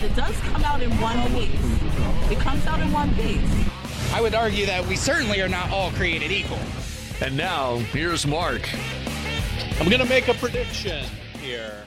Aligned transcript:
It 0.00 0.14
does 0.14 0.38
come 0.40 0.62
out 0.62 0.80
in 0.80 0.90
one 1.00 1.20
piece. 1.32 2.30
It 2.30 2.38
comes 2.38 2.64
out 2.66 2.78
in 2.80 2.92
one 2.92 3.12
piece. 3.16 3.40
I 4.12 4.20
would 4.20 4.32
argue 4.32 4.64
that 4.64 4.86
we 4.86 4.94
certainly 4.94 5.40
are 5.40 5.48
not 5.48 5.72
all 5.72 5.90
created 5.90 6.30
equal. 6.30 6.60
And 7.20 7.36
now, 7.36 7.78
here's 7.78 8.24
Mark. 8.24 8.62
I'm 9.80 9.88
going 9.88 10.00
to 10.00 10.08
make 10.08 10.28
a 10.28 10.34
prediction 10.34 11.04
here. 11.40 11.82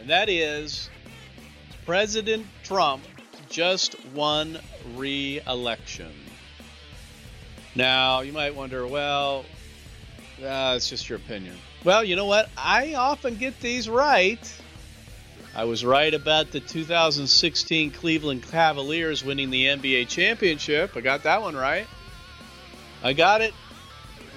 And 0.00 0.10
that 0.10 0.28
is 0.28 0.90
President 1.86 2.46
Trump 2.62 3.02
just 3.48 3.96
won 4.08 4.58
re 4.94 5.40
election. 5.46 6.12
Now, 7.74 8.20
you 8.20 8.34
might 8.34 8.54
wonder, 8.54 8.86
well, 8.86 9.46
uh, 10.42 10.74
it's 10.76 10.90
just 10.90 11.08
your 11.08 11.16
opinion. 11.16 11.56
Well, 11.84 12.04
you 12.04 12.16
know 12.16 12.26
what? 12.26 12.50
I 12.58 12.94
often 12.94 13.36
get 13.36 13.58
these 13.60 13.88
right. 13.88 14.38
I 15.58 15.64
was 15.64 15.84
right 15.84 16.14
about 16.14 16.52
the 16.52 16.60
2016 16.60 17.90
Cleveland 17.90 18.44
Cavaliers 18.44 19.24
winning 19.24 19.50
the 19.50 19.64
NBA 19.64 20.06
championship. 20.06 20.96
I 20.96 21.00
got 21.00 21.24
that 21.24 21.42
one 21.42 21.56
right. 21.56 21.88
I 23.02 23.12
got 23.12 23.40
it 23.40 23.52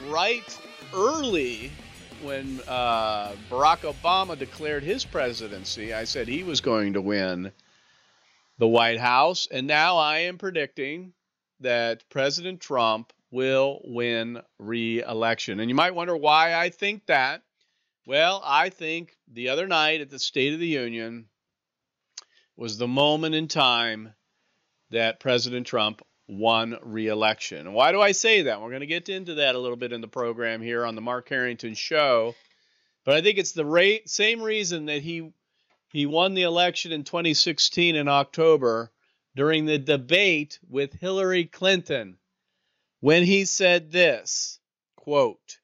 right 0.08 0.60
early 0.96 1.72
when 2.24 2.60
uh, 2.68 3.34
Barack 3.52 3.82
Obama 3.82 4.36
declared 4.36 4.82
his 4.82 5.06
presidency. 5.06 5.94
I 5.94 6.06
said 6.06 6.28
he 6.28 6.42
was 6.42 6.60
going 6.60 6.94
to 6.94 7.02
win 7.02 7.52
the 8.58 8.68
White 8.68 9.00
House. 9.00 9.48
And 9.52 9.68
now 9.68 9.98
I 9.98 10.22
am 10.22 10.40
predicting 10.40 11.14
that 11.60 12.04
President 12.10 12.62
Trump 12.62 13.14
will 13.30 13.80
win 13.84 14.42
re 14.58 15.04
election. 15.04 15.60
And 15.60 15.70
you 15.70 15.76
might 15.76 15.94
wonder 15.94 16.18
why 16.18 16.56
I 16.56 16.72
think 16.72 17.06
that. 17.06 17.44
Well, 18.06 18.42
I 18.44 18.70
think 18.70 19.16
the 19.32 19.50
other 19.50 19.68
night 19.68 20.02
at 20.02 20.10
the 20.10 20.20
State 20.20 20.54
of 20.54 20.60
the 20.60 20.68
Union 20.68 21.28
was 22.58 22.78
the 22.78 22.88
moment 22.88 23.36
in 23.36 23.48
time 23.48 24.14
that 24.90 25.20
President 25.20 25.68
Trump 25.68 26.02
won 26.28 26.78
re-election. 26.82 27.74
Why 27.74 27.92
do 27.92 28.02
I 28.02 28.12
say 28.14 28.44
that? 28.44 28.62
We're 28.62 28.70
going 28.70 28.82
to 28.82 28.88
get 28.88 29.10
into 29.10 29.36
that 29.36 29.56
a 29.56 29.60
little 29.60 29.78
bit 29.78 29.94
in 29.94 30.02
the 30.02 30.08
program 30.08 30.62
here 30.62 30.86
on 30.86 30.96
the 30.96 31.02
Mark 31.02 31.30
Harrington 31.30 31.76
show. 31.76 32.36
But 33.06 33.16
I 33.16 33.22
think 33.22 33.38
it's 33.38 33.52
the 33.52 34.02
same 34.06 34.42
reason 34.42 34.86
that 34.86 35.02
he 35.02 35.32
he 35.92 36.06
won 36.06 36.34
the 36.34 36.44
election 36.44 36.92
in 36.94 37.04
2016 37.04 37.96
in 37.96 38.08
October 38.08 38.92
during 39.36 39.66
the 39.66 39.78
debate 39.78 40.58
with 40.70 40.94
Hillary 40.94 41.46
Clinton 41.46 42.18
when 43.02 43.24
he 43.24 43.44
said 43.46 43.92
this, 43.92 44.60
quote, 44.96 45.60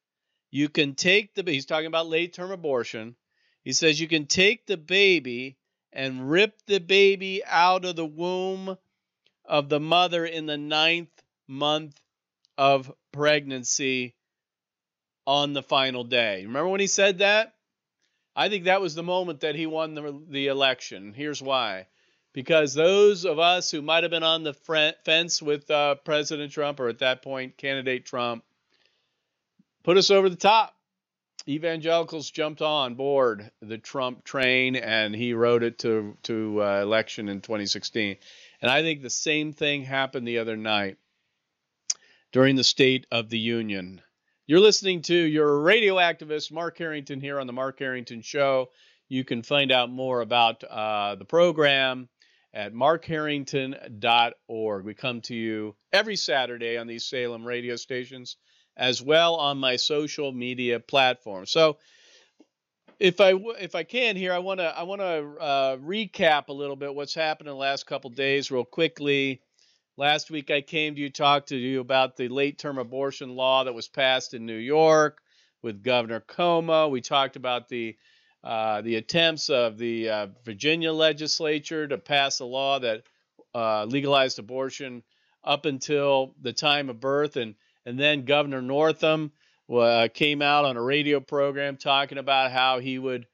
you 0.50 0.68
can 0.68 0.94
take 0.94 1.34
the 1.34 1.42
he's 1.50 1.66
talking 1.66 1.86
about 1.86 2.08
late 2.08 2.32
term 2.32 2.50
abortion. 2.50 3.16
He 3.62 3.72
says 3.72 4.00
you 4.00 4.08
can 4.08 4.26
take 4.26 4.66
the 4.66 4.76
baby 4.76 5.56
and 5.92 6.30
rip 6.30 6.54
the 6.66 6.80
baby 6.80 7.42
out 7.44 7.84
of 7.84 7.96
the 7.96 8.06
womb 8.06 8.76
of 9.44 9.68
the 9.68 9.80
mother 9.80 10.24
in 10.24 10.46
the 10.46 10.58
ninth 10.58 11.10
month 11.46 11.98
of 12.56 12.92
pregnancy 13.12 14.14
on 15.26 15.52
the 15.52 15.62
final 15.62 16.04
day. 16.04 16.44
Remember 16.44 16.68
when 16.68 16.80
he 16.80 16.86
said 16.86 17.18
that? 17.18 17.54
I 18.34 18.48
think 18.48 18.64
that 18.64 18.80
was 18.80 18.94
the 18.94 19.02
moment 19.02 19.40
that 19.40 19.56
he 19.56 19.66
won 19.66 19.94
the, 19.94 20.22
the 20.28 20.46
election. 20.46 21.12
Here's 21.12 21.42
why. 21.42 21.86
Because 22.32 22.72
those 22.72 23.24
of 23.24 23.38
us 23.38 23.70
who 23.70 23.82
might 23.82 24.04
have 24.04 24.10
been 24.10 24.22
on 24.22 24.44
the 24.44 24.54
fence 24.54 25.42
with 25.42 25.70
uh, 25.70 25.96
President 25.96 26.52
Trump, 26.52 26.78
or 26.78 26.88
at 26.88 27.00
that 27.00 27.22
point, 27.22 27.56
candidate 27.56 28.06
Trump, 28.06 28.44
put 29.84 29.96
us 29.96 30.10
over 30.10 30.28
the 30.28 30.36
top. 30.36 30.74
Evangelicals 31.48 32.30
jumped 32.30 32.60
on 32.60 32.94
board 32.94 33.50
the 33.62 33.78
Trump 33.78 34.24
train, 34.24 34.76
and 34.76 35.14
he 35.14 35.32
rode 35.32 35.62
it 35.62 35.78
to 35.78 36.16
to 36.24 36.62
uh, 36.62 36.82
election 36.82 37.28
in 37.28 37.40
2016. 37.40 38.16
And 38.60 38.70
I 38.70 38.82
think 38.82 39.00
the 39.00 39.10
same 39.10 39.52
thing 39.52 39.84
happened 39.84 40.28
the 40.28 40.38
other 40.38 40.56
night 40.56 40.98
during 42.32 42.56
the 42.56 42.64
State 42.64 43.06
of 43.10 43.30
the 43.30 43.38
Union. 43.38 44.02
You're 44.46 44.60
listening 44.60 45.02
to 45.02 45.14
your 45.14 45.60
radio 45.60 45.96
activist, 45.96 46.52
Mark 46.52 46.78
Harrington, 46.78 47.20
here 47.20 47.38
on 47.38 47.46
the 47.46 47.52
Mark 47.52 47.78
Harrington 47.78 48.22
Show. 48.22 48.70
You 49.08 49.24
can 49.24 49.42
find 49.42 49.70
out 49.72 49.90
more 49.90 50.20
about 50.20 50.64
uh, 50.64 51.14
the 51.14 51.24
program 51.24 52.08
at 52.52 52.74
markharrington.org. 52.74 54.84
We 54.84 54.94
come 54.94 55.20
to 55.22 55.34
you 55.34 55.76
every 55.92 56.16
Saturday 56.16 56.76
on 56.76 56.86
these 56.86 57.04
Salem 57.04 57.46
radio 57.46 57.76
stations 57.76 58.36
as 58.78 59.02
well 59.02 59.34
on 59.34 59.58
my 59.58 59.76
social 59.76 60.32
media 60.32 60.78
platforms. 60.78 61.50
So 61.50 61.78
if 63.00 63.20
I 63.20 63.32
if 63.60 63.74
I 63.74 63.82
can 63.82 64.16
here, 64.16 64.32
I 64.32 64.38
want 64.38 64.60
to 64.60 64.78
I 64.78 64.84
want 64.84 65.00
to 65.00 65.42
uh, 65.42 65.76
recap 65.78 66.48
a 66.48 66.52
little 66.52 66.76
bit 66.76 66.94
what's 66.94 67.14
happened 67.14 67.48
in 67.48 67.54
the 67.54 67.60
last 67.60 67.86
couple 67.86 68.10
days, 68.10 68.50
real 68.50 68.64
quickly. 68.64 69.42
Last 69.96 70.30
week 70.30 70.50
I 70.50 70.60
came 70.60 70.94
to 70.94 71.00
you 71.00 71.10
talk 71.10 71.46
to 71.46 71.56
you 71.56 71.80
about 71.80 72.16
the 72.16 72.28
late 72.28 72.58
term 72.58 72.78
abortion 72.78 73.34
law 73.34 73.64
that 73.64 73.74
was 73.74 73.88
passed 73.88 74.32
in 74.32 74.46
New 74.46 74.56
York 74.56 75.20
with 75.60 75.82
Governor 75.82 76.20
Cuomo. 76.20 76.88
We 76.88 77.00
talked 77.00 77.36
about 77.36 77.68
the 77.68 77.96
uh, 78.44 78.80
the 78.82 78.94
attempts 78.94 79.50
of 79.50 79.76
the 79.76 80.08
uh, 80.08 80.26
Virginia 80.44 80.92
legislature 80.92 81.88
to 81.88 81.98
pass 81.98 82.38
a 82.38 82.44
law 82.44 82.78
that 82.78 83.02
uh, 83.54 83.84
legalized 83.84 84.38
abortion 84.38 85.02
up 85.42 85.66
until 85.66 86.34
the 86.40 86.52
time 86.52 86.88
of 86.88 87.00
birth 87.00 87.36
and 87.36 87.56
and 87.88 87.98
then 87.98 88.26
Governor 88.26 88.60
Northam 88.60 89.32
uh, 89.72 90.08
came 90.12 90.42
out 90.42 90.66
on 90.66 90.76
a 90.76 90.82
radio 90.82 91.20
program 91.20 91.78
talking 91.78 92.18
about 92.18 92.52
how 92.52 92.80
he 92.80 92.98
would 92.98 93.26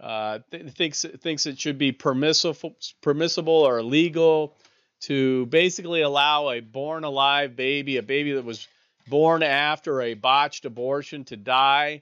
uh, 0.00 0.38
th- 0.50 0.72
thinks 0.72 1.04
thinks 1.20 1.44
it 1.44 1.58
should 1.60 1.76
be 1.76 1.92
permissible 1.92 2.74
permissible 3.02 3.52
or 3.52 3.78
illegal 3.78 4.56
to 5.00 5.44
basically 5.46 6.00
allow 6.00 6.50
a 6.50 6.60
born 6.60 7.04
alive 7.04 7.56
baby, 7.56 7.98
a 7.98 8.02
baby 8.02 8.32
that 8.32 8.44
was 8.44 8.66
born 9.06 9.42
after 9.42 10.00
a 10.00 10.14
botched 10.14 10.64
abortion, 10.64 11.24
to 11.24 11.36
die, 11.36 12.00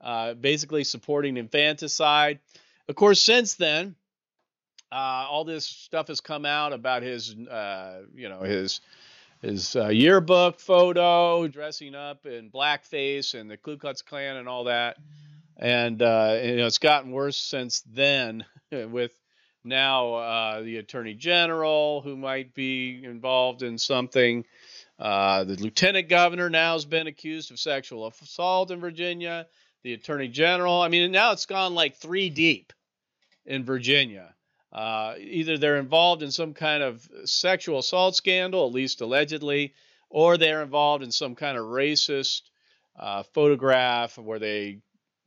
uh, 0.00 0.34
basically 0.34 0.84
supporting 0.84 1.36
infanticide. 1.36 2.38
Of 2.88 2.94
course, 2.94 3.20
since 3.20 3.54
then, 3.54 3.96
uh, 4.92 5.26
all 5.28 5.44
this 5.44 5.66
stuff 5.66 6.08
has 6.08 6.20
come 6.20 6.44
out 6.44 6.72
about 6.72 7.02
his, 7.02 7.34
uh, 7.34 8.02
you 8.14 8.28
know, 8.28 8.40
his 8.40 8.80
his 9.40 9.74
uh, 9.74 9.88
yearbook 9.88 10.60
photo, 10.60 11.48
dressing 11.48 11.94
up 11.94 12.26
in 12.26 12.50
blackface 12.50 13.38
and 13.38 13.50
the 13.50 13.56
Ku 13.56 13.78
Klux 13.78 14.02
Klan 14.02 14.36
and 14.36 14.48
all 14.48 14.64
that. 14.64 14.96
And 15.56 16.00
uh, 16.00 16.38
you 16.42 16.56
know, 16.56 16.66
it's 16.66 16.78
gotten 16.78 17.10
worse 17.10 17.36
since 17.36 17.82
then 17.82 18.44
with 18.72 19.12
now 19.64 20.14
uh, 20.14 20.62
the 20.62 20.78
attorney 20.78 21.14
general 21.14 22.00
who 22.00 22.16
might 22.16 22.54
be 22.54 23.02
involved 23.04 23.62
in 23.62 23.78
something. 23.78 24.44
Uh, 24.98 25.44
the 25.44 25.56
lieutenant 25.56 26.08
governor 26.08 26.50
now 26.50 26.74
has 26.74 26.84
been 26.84 27.06
accused 27.06 27.50
of 27.50 27.58
sexual 27.58 28.06
assault 28.06 28.70
in 28.70 28.80
Virginia. 28.80 29.46
The 29.82 29.94
attorney 29.94 30.28
general. 30.28 30.82
I 30.82 30.88
mean, 30.88 31.10
now 31.10 31.32
it's 31.32 31.46
gone 31.46 31.74
like 31.74 31.96
three 31.96 32.28
deep 32.28 32.74
in 33.46 33.64
Virginia. 33.64 34.34
Uh, 34.72 35.14
either 35.18 35.58
they're 35.58 35.78
involved 35.78 36.22
in 36.22 36.30
some 36.30 36.54
kind 36.54 36.82
of 36.82 37.08
sexual 37.24 37.78
assault 37.78 38.14
scandal, 38.14 38.66
at 38.66 38.72
least 38.72 39.00
allegedly, 39.00 39.74
or 40.08 40.36
they're 40.36 40.62
involved 40.62 41.02
in 41.02 41.10
some 41.10 41.34
kind 41.34 41.58
of 41.58 41.64
racist 41.64 42.42
uh, 42.98 43.22
photograph 43.34 44.16
where 44.16 44.38
they, 44.38 44.78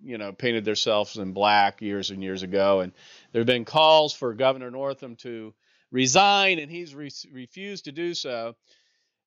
you 0.01 0.17
know, 0.17 0.31
painted 0.31 0.63
themselves 0.63 1.17
in 1.17 1.33
black 1.33 1.81
years 1.81 2.09
and 2.09 2.23
years 2.23 2.43
ago. 2.43 2.79
And 2.79 2.93
there 3.31 3.41
have 3.41 3.47
been 3.47 3.65
calls 3.65 4.13
for 4.13 4.33
Governor 4.33 4.71
Northam 4.71 5.15
to 5.17 5.53
resign, 5.91 6.59
and 6.59 6.71
he's 6.71 6.95
re- 6.95 7.11
refused 7.31 7.85
to 7.85 7.91
do 7.91 8.13
so. 8.13 8.55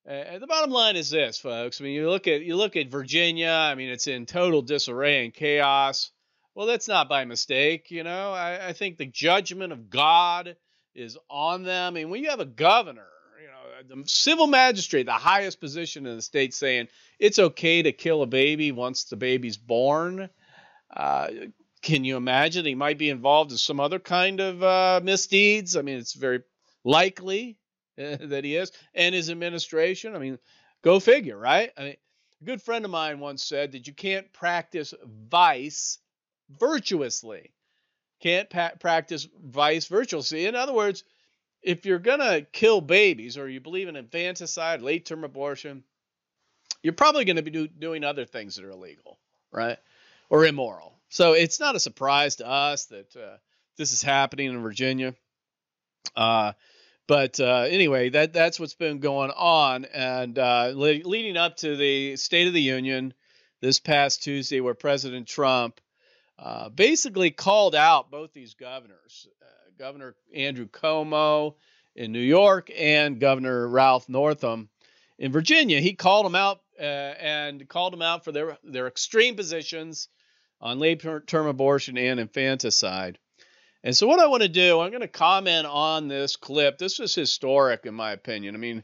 And 0.06 0.40
the 0.40 0.46
bottom 0.46 0.70
line 0.70 0.94
is 0.94 1.10
this, 1.10 1.36
folks. 1.38 1.80
I 1.80 1.84
mean, 1.84 1.94
you 1.94 2.08
look 2.08 2.28
at 2.28 2.42
you 2.42 2.54
look 2.54 2.76
at 2.76 2.90
Virginia. 2.90 3.50
I 3.50 3.74
mean, 3.74 3.88
it's 3.88 4.06
in 4.06 4.24
total 4.24 4.62
disarray 4.62 5.24
and 5.24 5.34
chaos. 5.34 6.12
Well, 6.56 6.66
that's 6.66 6.88
not 6.88 7.10
by 7.10 7.26
mistake. 7.26 7.90
You 7.90 8.02
know, 8.02 8.32
I, 8.32 8.68
I 8.68 8.72
think 8.72 8.96
the 8.96 9.04
judgment 9.04 9.74
of 9.74 9.90
God 9.90 10.56
is 10.94 11.18
on 11.28 11.64
them. 11.64 11.92
I 11.92 11.94
mean, 11.94 12.08
when 12.08 12.22
you 12.22 12.30
have 12.30 12.40
a 12.40 12.46
governor, 12.46 13.06
you 13.38 13.48
know, 13.48 14.02
the 14.02 14.08
civil 14.08 14.46
magistrate, 14.46 15.04
the 15.04 15.12
highest 15.12 15.60
position 15.60 16.06
in 16.06 16.16
the 16.16 16.22
state, 16.22 16.54
saying 16.54 16.88
it's 17.18 17.38
okay 17.38 17.82
to 17.82 17.92
kill 17.92 18.22
a 18.22 18.26
baby 18.26 18.72
once 18.72 19.04
the 19.04 19.16
baby's 19.16 19.58
born. 19.58 20.30
Uh, 20.90 21.28
can 21.82 22.04
you 22.04 22.16
imagine 22.16 22.64
he 22.64 22.74
might 22.74 22.96
be 22.96 23.10
involved 23.10 23.52
in 23.52 23.58
some 23.58 23.78
other 23.78 23.98
kind 23.98 24.40
of 24.40 24.62
uh, 24.62 25.00
misdeeds? 25.04 25.76
I 25.76 25.82
mean, 25.82 25.98
it's 25.98 26.14
very 26.14 26.40
likely 26.84 27.58
that 27.98 28.44
he 28.44 28.56
is, 28.56 28.72
and 28.94 29.14
his 29.14 29.28
administration. 29.28 30.16
I 30.16 30.18
mean, 30.20 30.38
go 30.82 31.00
figure, 31.00 31.36
right? 31.36 31.70
I 31.76 31.82
mean, 31.82 31.96
a 32.40 32.44
good 32.46 32.62
friend 32.62 32.86
of 32.86 32.90
mine 32.90 33.20
once 33.20 33.44
said 33.44 33.72
that 33.72 33.86
you 33.86 33.92
can't 33.92 34.32
practice 34.32 34.94
vice 35.04 35.98
virtuously. 36.48 37.52
Can't 38.20 38.48
pa- 38.48 38.72
practice 38.78 39.28
vice 39.44 39.87
virtuously. 39.87 40.46
In 40.46 40.54
other 40.54 40.72
words, 40.72 41.04
if 41.62 41.84
you're 41.84 41.98
going 41.98 42.20
to 42.20 42.46
kill 42.52 42.81
babies 42.81 43.37
or 43.37 43.48
you 43.48 43.60
believe 43.60 43.88
in 43.88 43.96
infanticide, 43.96 44.82
late 44.82 45.04
term 45.04 45.25
abortion, 45.25 45.84
you're 46.82 46.93
probably 46.93 47.25
going 47.25 47.37
to 47.37 47.43
be 47.43 47.50
do, 47.50 47.69
doing 47.69 48.04
other 48.04 48.25
things 48.25 48.56
that 48.56 48.64
are 48.64 48.70
illegal, 48.70 49.19
right? 49.50 49.78
Or 50.31 50.46
immoral. 50.46 50.94
So 51.08 51.32
it's 51.32 51.60
not 51.60 51.76
a 51.76 51.81
surprise 51.81 52.37
to 52.37 52.49
us 52.49 52.87
that 52.87 53.16
uh, 53.16 53.37
this 53.76 53.92
is 53.92 54.02
happening 54.02 54.50
in 54.50 54.62
Virginia. 54.62 55.14
Uh, 56.14 56.52
but 57.06 57.38
uh, 57.38 57.66
anyway, 57.69 58.08
that 58.10 58.32
that's 58.32 58.58
what's 58.58 58.75
been 58.75 58.99
going 58.99 59.31
on, 59.31 59.84
and 59.87 60.38
uh, 60.38 60.72
le- 60.75 61.04
leading 61.04 61.37
up 61.37 61.56
to 61.58 61.76
the 61.76 62.16
State 62.16 62.49
of 62.49 62.52
the 62.52 62.60
Union 62.60 63.14
this 63.60 63.78
past 63.78 64.25
Tuesday, 64.25 64.60
where 64.60 64.75
President 64.75 65.28
Trump 65.28 65.81
uh, 66.38 66.68
basically 66.68 67.30
called 67.30 67.74
out 67.74 68.10
both 68.10 68.32
these 68.32 68.54
governors, 68.54 69.28
uh, 69.42 69.46
Governor 69.78 70.14
Andrew 70.34 70.66
Cuomo 70.66 71.54
in 71.94 72.12
New 72.12 72.20
York 72.20 72.70
and 72.76 73.18
Governor 73.18 73.68
Ralph 73.68 74.08
Northam 74.08 74.68
in 75.18 75.32
Virginia. 75.32 75.80
He 75.80 75.94
called 75.94 76.26
them 76.26 76.34
out 76.34 76.60
uh, 76.78 76.82
and 76.82 77.66
called 77.68 77.92
them 77.92 78.02
out 78.02 78.24
for 78.24 78.32
their 78.32 78.58
their 78.62 78.86
extreme 78.86 79.34
positions 79.34 80.08
on 80.60 80.78
late 80.78 81.04
term 81.26 81.46
abortion 81.46 81.98
and 81.98 82.20
infanticide. 82.20 83.18
And 83.82 83.96
so, 83.96 84.06
what 84.06 84.20
I 84.20 84.26
want 84.26 84.42
to 84.42 84.48
do, 84.48 84.80
I'm 84.80 84.90
going 84.90 85.00
to 85.02 85.08
comment 85.08 85.66
on 85.66 86.08
this 86.08 86.36
clip. 86.36 86.76
This 86.76 86.98
is 86.98 87.14
historic, 87.14 87.86
in 87.86 87.94
my 87.94 88.12
opinion. 88.12 88.54
I 88.54 88.58
mean, 88.58 88.82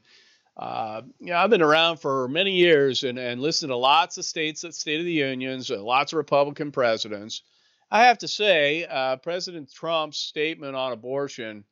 uh, 0.57 1.03
know, 1.21 1.37
I've 1.37 1.51
been 1.51 1.63
around 1.63 1.99
for 1.99 2.29
many 2.29 2.53
years 2.53 3.05
and, 3.05 3.19
and 3.19 3.41
listened 3.41 3.71
to 3.71 3.77
lots 3.77 4.19
of 4.19 4.25
states 4.25 4.65
at 4.65 4.75
State 4.75 5.01
of 5.01 5.07
the 5.07 5.13
Unions, 5.13 5.71
uh, 5.71 5.83
lots 5.83 6.13
of 6.13 6.19
Republican 6.19 6.73
presidents. 6.73 7.43
I 7.91 8.05
have 8.05 8.19
to 8.19 8.29
say, 8.29 8.85
uh, 8.85 9.17
President 9.17 9.73
Trump's 9.73 10.19
statement 10.19 10.77
on 10.77 10.93
abortion 10.93 11.65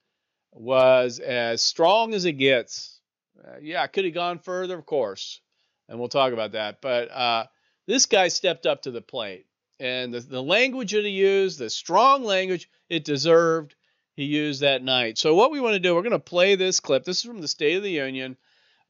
was 0.52 1.18
as 1.18 1.62
strong 1.62 2.14
as 2.14 2.24
it 2.24 2.32
gets. 2.32 3.00
Uh, 3.42 3.56
yeah, 3.60 3.82
I 3.82 3.86
could 3.86 4.04
have 4.04 4.14
gone 4.14 4.38
further? 4.38 4.78
Of 4.78 4.86
course, 4.86 5.40
and 5.88 5.98
we'll 5.98 6.08
talk 6.08 6.32
about 6.32 6.52
that. 6.52 6.80
But 6.80 7.10
uh, 7.10 7.46
this 7.86 8.06
guy 8.06 8.28
stepped 8.28 8.66
up 8.66 8.82
to 8.82 8.90
the 8.90 9.00
plate 9.00 9.46
and 9.80 10.12
the, 10.12 10.20
the 10.20 10.42
language 10.42 10.92
that 10.92 11.04
he 11.04 11.10
used, 11.10 11.58
the 11.58 11.70
strong 11.70 12.22
language 12.22 12.68
it 12.88 13.04
deserved, 13.04 13.74
he 14.14 14.24
used 14.24 14.60
that 14.60 14.82
night. 14.82 15.16
So, 15.16 15.34
what 15.34 15.50
we 15.50 15.60
want 15.60 15.74
to 15.74 15.80
do, 15.80 15.94
we're 15.94 16.02
going 16.02 16.12
to 16.12 16.18
play 16.18 16.54
this 16.54 16.80
clip. 16.80 17.04
This 17.04 17.18
is 17.18 17.24
from 17.24 17.40
the 17.40 17.48
State 17.48 17.76
of 17.76 17.82
the 17.82 17.90
Union, 17.90 18.36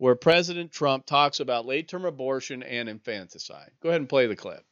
where 0.00 0.14
President 0.14 0.73
Trump 0.73 1.05
talks 1.05 1.41
about 1.41 1.67
late 1.67 1.87
term 1.87 2.06
abortion 2.06 2.62
and 2.62 2.88
infanticide. 2.88 3.70
Go 3.82 3.91
ahead 3.91 4.00
and 4.00 4.08
play 4.08 4.26
the 4.26 4.35
clip. 4.35 4.64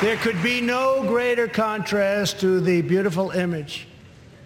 There 0.00 0.16
could 0.18 0.40
be 0.40 0.60
no 0.60 1.02
greater 1.02 1.48
contrast 1.48 2.38
to 2.40 2.60
the 2.60 2.80
beautiful 2.82 3.32
image 3.32 3.88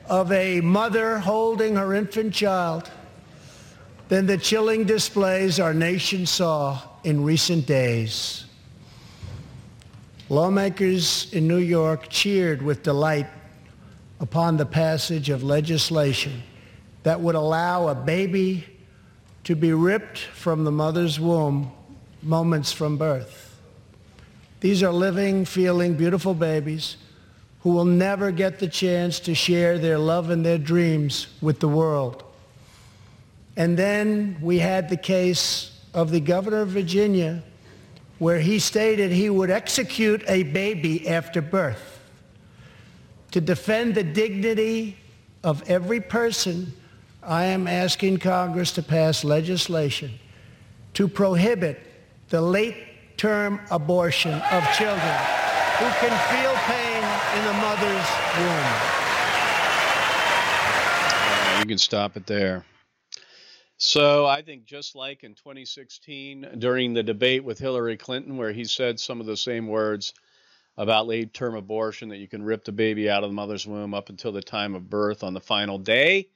of 0.07 0.33
a 0.33 0.63
mother 0.63 1.19
holding 1.19 1.77
her 1.77 1.93
infant 1.93 2.33
child 2.33 2.91
than 4.09 4.25
the 4.25 4.39
chilling 4.39 4.85
displays 4.85 5.61
our 5.61 5.75
nation 5.75 6.25
saw 6.25 6.81
in 7.05 7.23
recent 7.23 7.67
days. 7.67 8.47
Lawmakers 10.31 11.31
in 11.35 11.47
New 11.47 11.59
York 11.59 12.09
cheered 12.09 12.63
with 12.63 12.83
delight 12.83 13.27
upon 14.19 14.57
the 14.57 14.65
passage 14.65 15.29
of 15.29 15.43
legislation 15.43 16.43
that 17.05 17.21
would 17.21 17.35
allow 17.35 17.89
a 17.89 17.95
baby 17.95 18.65
to 19.45 19.55
be 19.55 19.73
ripped 19.73 20.19
from 20.19 20.65
the 20.65 20.73
mother's 20.73 21.21
womb 21.21 21.71
moments 22.23 22.73
from 22.73 22.97
birth. 22.97 23.57
These 24.61 24.83
are 24.83 24.93
living, 24.93 25.45
feeling, 25.45 25.95
beautiful 25.95 26.35
babies 26.35 26.97
who 27.61 27.71
will 27.71 27.85
never 27.85 28.31
get 28.31 28.59
the 28.59 28.69
chance 28.69 29.21
to 29.21 29.35
share 29.35 29.79
their 29.79 29.99
love 29.99 30.31
and 30.31 30.45
their 30.45 30.59
dreams 30.59 31.29
with 31.41 31.61
the 31.61 31.69
world. 31.69 32.25
And 33.57 33.77
then 33.79 34.37
we 34.41 34.59
had 34.59 34.89
the 34.89 34.97
case 34.97 35.79
of 35.93 36.11
the 36.11 36.21
governor 36.21 36.63
of 36.63 36.69
Virginia 36.69 37.43
where 38.19 38.39
he 38.39 38.59
stated 38.59 39.13
he 39.13 39.29
would 39.29 39.51
execute 39.51 40.23
a 40.29 40.43
baby 40.45 41.09
after 41.09 41.43
birth 41.43 42.01
to 43.33 43.41
defend 43.41 43.95
the 43.95 44.05
dignity 44.05 44.97
of 45.43 45.69
every 45.69 46.01
person, 46.01 46.73
I 47.27 47.45
am 47.45 47.67
asking 47.67 48.19
Congress 48.19 48.73
to 48.73 48.83
pass 48.83 49.25
legislation 49.25 50.19
to 50.93 51.09
prohibit 51.09 51.81
the 52.29 52.41
late-term 52.41 53.61
abortion 53.71 54.35
of 54.35 54.63
children 54.73 55.17
who 55.79 55.89
can 56.01 56.13
feel 56.29 56.55
pain 56.67 57.03
in 57.39 57.45
the 57.47 57.53
mother's 57.55 58.09
womb. 58.37 58.67
Uh, 61.17 61.61
you 61.61 61.67
can 61.67 61.79
stop 61.79 62.17
it 62.19 62.27
there. 62.27 62.65
So 63.79 64.27
I 64.27 64.43
think 64.43 64.67
just 64.67 64.95
like 64.95 65.25
in 65.25 65.35
2016 65.35 66.57
during 66.59 66.93
the 66.93 67.03
debate 67.03 67.43
with 67.43 67.59
Hillary 67.59 67.97
Clinton, 67.97 68.37
where 68.37 68.53
he 68.53 68.65
said 68.65 69.01
some 69.01 69.21
of 69.21 69.27
the 69.27 69.37
same 69.37 69.67
words 69.67 70.13
about 70.77 71.07
late 71.07 71.33
term 71.33 71.55
abortion, 71.55 72.11
that 72.11 72.19
you 72.19 72.29
can 72.29 72.43
rip 72.43 72.65
the 72.65 72.73
baby 72.73 73.09
out 73.09 73.25
of 73.25 73.31
the 73.31 73.35
mother's 73.35 73.67
womb 73.67 73.95
up 73.95 74.11
until 74.11 74.33
the 74.33 74.43
time 74.43 74.75
of 74.75 74.91
birth 74.91 75.25
on 75.25 75.33
the 75.33 75.41
final 75.41 75.79
day. 75.79 76.29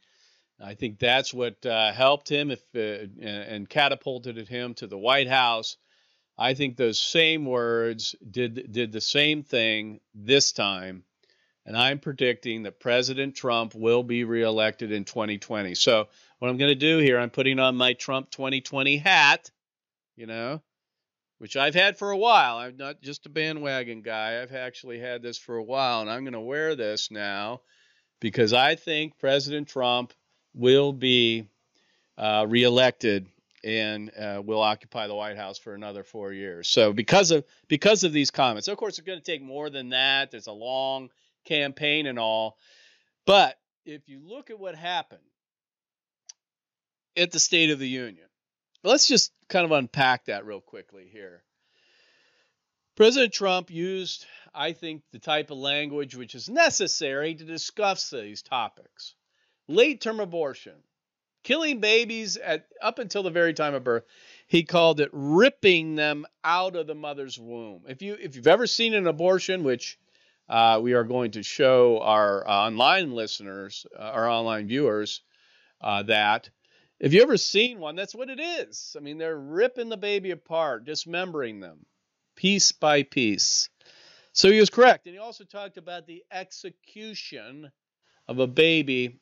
I 0.60 0.75
think 0.75 0.99
that's 0.99 1.32
what 1.32 1.64
uh, 1.64 1.93
helped 1.93 2.28
him 2.28 2.50
if, 2.50 2.62
uh, 2.75 3.06
and 3.20 3.69
catapulted 3.69 4.49
him 4.49 4.75
to 4.75 4.87
the 4.87 4.99
White 4.99 5.28
House. 5.28 5.76
I 6.37 6.55
think 6.55 6.76
those 6.76 7.00
same 7.00 7.44
words 7.44 8.14
did 8.28 8.72
did 8.72 8.93
the 8.93 9.00
same 9.00 9.43
thing 9.43 10.00
this 10.14 10.52
time 10.52 11.05
and 11.69 11.76
I'm 11.76 11.99
predicting 11.99 12.62
that 12.62 12.81
President 12.81 13.37
Trump 13.37 13.75
will 13.75 14.02
be 14.02 14.25
reelected 14.25 14.90
in 14.90 15.05
2020. 15.05 15.75
So, 15.75 16.08
what 16.38 16.49
I'm 16.49 16.56
going 16.56 16.70
to 16.70 16.75
do 16.75 16.96
here, 16.96 17.19
I'm 17.19 17.28
putting 17.28 17.58
on 17.58 17.76
my 17.76 17.93
Trump 17.93 18.31
2020 18.31 18.96
hat, 18.96 19.50
you 20.16 20.25
know, 20.25 20.62
which 21.37 21.58
I've 21.58 21.75
had 21.75 21.99
for 21.99 22.10
a 22.10 22.16
while. 22.16 22.56
I'm 22.56 22.78
not 22.78 23.02
just 23.02 23.26
a 23.26 23.28
bandwagon 23.28 24.00
guy. 24.00 24.40
I've 24.40 24.55
actually 24.55 24.99
had 24.99 25.20
this 25.20 25.37
for 25.37 25.56
a 25.56 25.62
while, 25.62 26.00
and 26.00 26.10
I'm 26.10 26.25
going 26.25 26.32
to 26.32 26.40
wear 26.40 26.75
this 26.75 27.10
now 27.10 27.60
because 28.19 28.55
I 28.55 28.75
think 28.75 29.19
President 29.19 29.69
Trump 29.69 30.14
will 30.58 30.93
be 30.93 31.46
uh, 32.19 32.44
reelected 32.48 33.27
and 33.65 34.10
uh, 34.19 34.43
will 34.44 34.60
occupy 34.60 35.06
the 35.06 35.15
White 35.15 35.36
House 35.36 35.58
for 35.58 35.74
another 35.74 36.03
four 36.03 36.32
years. 36.32 36.69
So 36.69 36.93
because 36.93 37.31
of 37.31 37.44
because 37.69 38.05
of 38.05 38.12
these 38.12 38.31
comments, 38.31 38.69
of 38.69 38.77
course, 38.77 38.98
it's 38.98 39.06
going 39.06 39.19
to 39.19 39.24
take 39.24 39.43
more 39.43 39.70
than 39.70 39.91
that. 39.91 40.31
There's 40.31 40.46
a 40.46 40.53
long 40.53 41.10
campaign 41.44 42.06
and 42.06 42.19
all. 42.19 42.58
But 43.24 43.58
if 43.84 44.08
you 44.08 44.20
look 44.22 44.50
at 44.50 44.58
what 44.58 44.74
happened 44.74 45.20
at 47.17 47.31
the 47.31 47.41
State 47.41 47.70
of 47.70 47.79
the 47.79 47.88
Union, 47.88 48.27
let's 48.82 49.08
just 49.08 49.32
kind 49.48 49.65
of 49.65 49.72
unpack 49.72 50.27
that 50.27 50.46
real 50.46 50.60
quickly 50.60 51.08
here. 51.10 51.43
President 52.96 53.32
Trump 53.32 53.70
used, 53.70 54.27
I 54.53 54.72
think, 54.72 55.03
the 55.12 55.20
type 55.20 55.50
of 55.53 55.58
language 55.58 56.17
which 56.17 56.34
is 56.34 56.48
necessary 56.48 57.34
to 57.34 57.44
discuss 57.44 58.10
these 58.10 58.43
topics. 58.43 59.15
Late 59.69 60.01
term 60.01 60.19
abortion, 60.20 60.75
killing 61.44 61.81
babies 61.81 62.37
at 62.37 62.67
up 62.82 62.98
until 62.98 63.22
the 63.22 63.31
very 63.31 63.53
time 63.55 63.75
of 63.75 63.84
birth. 63.84 64.05
He 64.46 64.63
called 64.63 65.01
it 65.01 65.10
ripping 65.13 65.94
them 65.94 66.27
out 66.43 66.75
of 66.75 66.87
the 66.87 66.94
mother's 66.94 67.39
womb. 67.39 67.82
If 67.87 68.01
you 68.03 68.17
if 68.20 68.34
you've 68.34 68.46
ever 68.46 68.67
seen 68.67 68.94
an 68.94 69.06
abortion, 69.06 69.65
which 69.65 69.98
uh, 70.48 70.81
we 70.82 70.94
are 70.94 71.05
going 71.05 71.32
to 71.32 71.43
show 71.43 72.01
our 72.01 72.48
uh, 72.48 72.67
online 72.67 73.13
listeners, 73.13 73.87
uh, 73.94 74.03
our 74.03 74.29
online 74.29 74.69
viewers, 74.69 75.20
uh, 75.82 76.03
that 76.05 76.48
if 76.98 77.13
you 77.13 77.22
ever 77.22 77.37
seen 77.37 77.79
one, 77.79 77.94
that's 77.94 78.15
what 78.15 78.31
it 78.31 78.41
is. 78.41 78.96
I 78.96 79.01
mean, 79.01 79.19
they're 79.19 79.39
ripping 79.39 79.89
the 79.89 79.96
baby 79.96 80.31
apart, 80.31 80.84
dismembering 80.84 81.60
them 81.60 81.84
piece 82.34 82.72
by 82.72 83.03
piece. 83.03 83.69
So 84.32 84.51
he 84.51 84.60
was 84.60 84.70
correct. 84.70 85.06
And 85.06 85.15
he 85.15 85.20
also 85.20 85.44
talked 85.44 85.77
about 85.77 86.06
the 86.06 86.25
execution 86.31 87.70
of 88.27 88.39
a 88.39 88.46
baby 88.46 89.19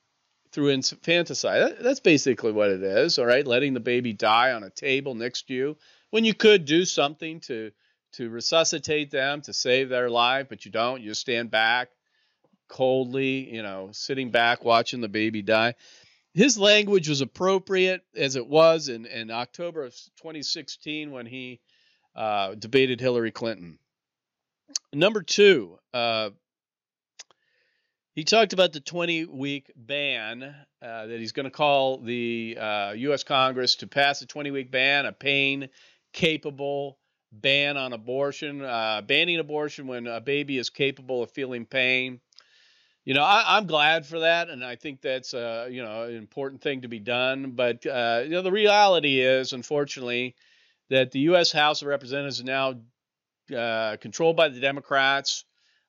through 0.57 0.71
infanticide. 0.71 1.77
That's 1.83 2.01
basically 2.01 2.51
what 2.51 2.71
it 2.71 2.83
is, 2.83 3.19
all 3.19 3.27
right? 3.27 3.47
Letting 3.47 3.75
the 3.75 3.81
baby 3.81 4.15
die 4.15 4.53
on 4.53 4.65
a 4.65 4.71
table 4.71 5.15
next 5.15 5.49
to 5.49 5.55
you 5.55 5.77
when 6.09 6.25
you 6.25 6.33
could 6.33 6.65
do 6.65 6.87
something 6.87 7.41
to 7.41 7.73
to 8.15 8.31
resuscitate 8.31 9.11
them, 9.11 9.43
to 9.43 9.53
save 9.53 9.91
their 9.91 10.09
life, 10.09 10.47
but 10.49 10.65
you 10.65 10.71
don't. 10.71 11.03
You 11.03 11.13
stand 11.13 11.51
back 11.51 11.91
coldly, 12.69 13.55
you 13.55 13.63
know, 13.63 13.91
sitting 13.93 14.31
back 14.31 14.65
watching 14.65 15.03
the 15.03 15.11
baby 15.11 15.43
die. 15.43 15.75
His 16.33 16.57
language 16.57 17.11
was 17.11 17.21
appropriate 17.21 18.01
as 18.17 18.37
it 18.37 18.47
was 18.47 18.89
in, 18.89 19.05
in 19.05 19.31
October 19.31 19.85
of 19.85 19.93
2016 20.23 21.11
when 21.11 21.27
he 21.27 21.61
uh, 22.15 22.55
debated 22.55 22.99
Hillary 22.99 23.31
Clinton. 23.31 23.79
Number 24.95 25.21
two, 25.21 25.79
uh, 25.93 26.31
He 28.17 28.25
talked 28.25 28.55
about 28.55 28.73
the 28.73 28.81
20 28.81 29.27
week 29.27 29.71
ban 29.77 30.43
uh, 30.43 31.07
that 31.07 31.21
he's 31.21 31.33
going 31.33 31.45
to 31.45 31.51
call 31.51 31.99
the 31.99 32.57
uh, 32.59 32.93
U.S. 32.93 33.25
Congress 33.25 33.77
to 33.77 33.87
pass 33.87 34.23
a 34.23 34.27
20 34.27 34.51
week 34.53 34.71
ban, 34.71 35.05
a 35.05 35.13
pain 35.13 35.69
capable 36.15 36.99
ban 37.31 37.77
on 37.77 37.93
abortion, 37.93 38.63
uh, 38.63 39.03
banning 39.03 39.39
abortion 39.39 39.87
when 39.87 40.07
a 40.07 40.23
baby 40.23 40.57
is 40.57 40.71
capable 40.71 41.23
of 41.23 41.31
feeling 41.33 41.67
pain. 41.67 42.19
You 43.05 43.13
know, 43.13 43.23
I, 43.23 43.59
am 43.59 43.67
glad 43.67 44.07
for 44.07 44.21
that, 44.21 44.49
and 44.49 44.65
I 44.65 44.77
think 44.77 45.03
that's 45.03 45.35
uh, 45.35 45.69
you 45.71 45.83
know 45.83 46.05
an 46.05 46.17
important 46.17 46.63
thing 46.63 46.81
to 46.81 46.89
be 46.89 46.99
done. 46.99 47.51
But 47.51 47.85
uh, 47.85 48.23
you 48.25 48.31
know, 48.31 48.41
the 48.41 48.51
reality 48.51 49.21
is, 49.21 49.53
unfortunately, 49.53 50.37
that 50.89 51.11
the 51.11 51.21
U.S. 51.21 51.53
House 51.53 51.83
of 51.83 51.89
Representatives 51.89 52.39
is 52.39 52.45
now 52.45 52.81
uh, 53.55 53.99
controlled 54.01 54.37
by 54.37 54.49
the 54.49 54.59
Democrats. 54.59 55.45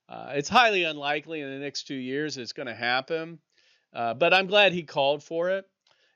Uh, 0.10 0.32
it's 0.36 0.50
highly 0.50 0.84
unlikely 0.84 1.42
in 1.42 1.50
the 1.50 1.60
next 1.60 1.84
two 1.84 1.96
years 1.96 2.38
it's 2.38 2.54
going 2.54 2.68
to 2.68 2.76
happen, 2.76 3.40
uh, 3.94 4.14
but 4.14 4.34
I'm 4.34 4.48
glad 4.48 4.72
he 4.72 4.84
called 4.84 5.24
for 5.24 5.50
it. 5.50 5.66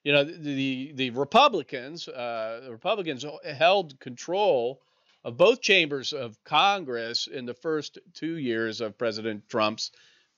You 0.04 0.14
know, 0.14 0.24
the 0.24 0.94
the, 0.94 1.10
Republicans, 1.12 2.08
uh, 2.08 2.62
the 2.64 2.72
Republicans 2.72 3.26
held 3.46 4.00
control 4.00 4.82
of 5.24 5.38
both 5.38 5.62
chambers 5.62 6.14
of 6.14 6.44
Congress 6.44 7.28
in 7.28 7.46
the 7.46 7.54
first 7.54 8.00
two 8.14 8.38
years 8.38 8.82
of 8.82 8.98
President 8.98 9.48
Trump's 9.48 9.92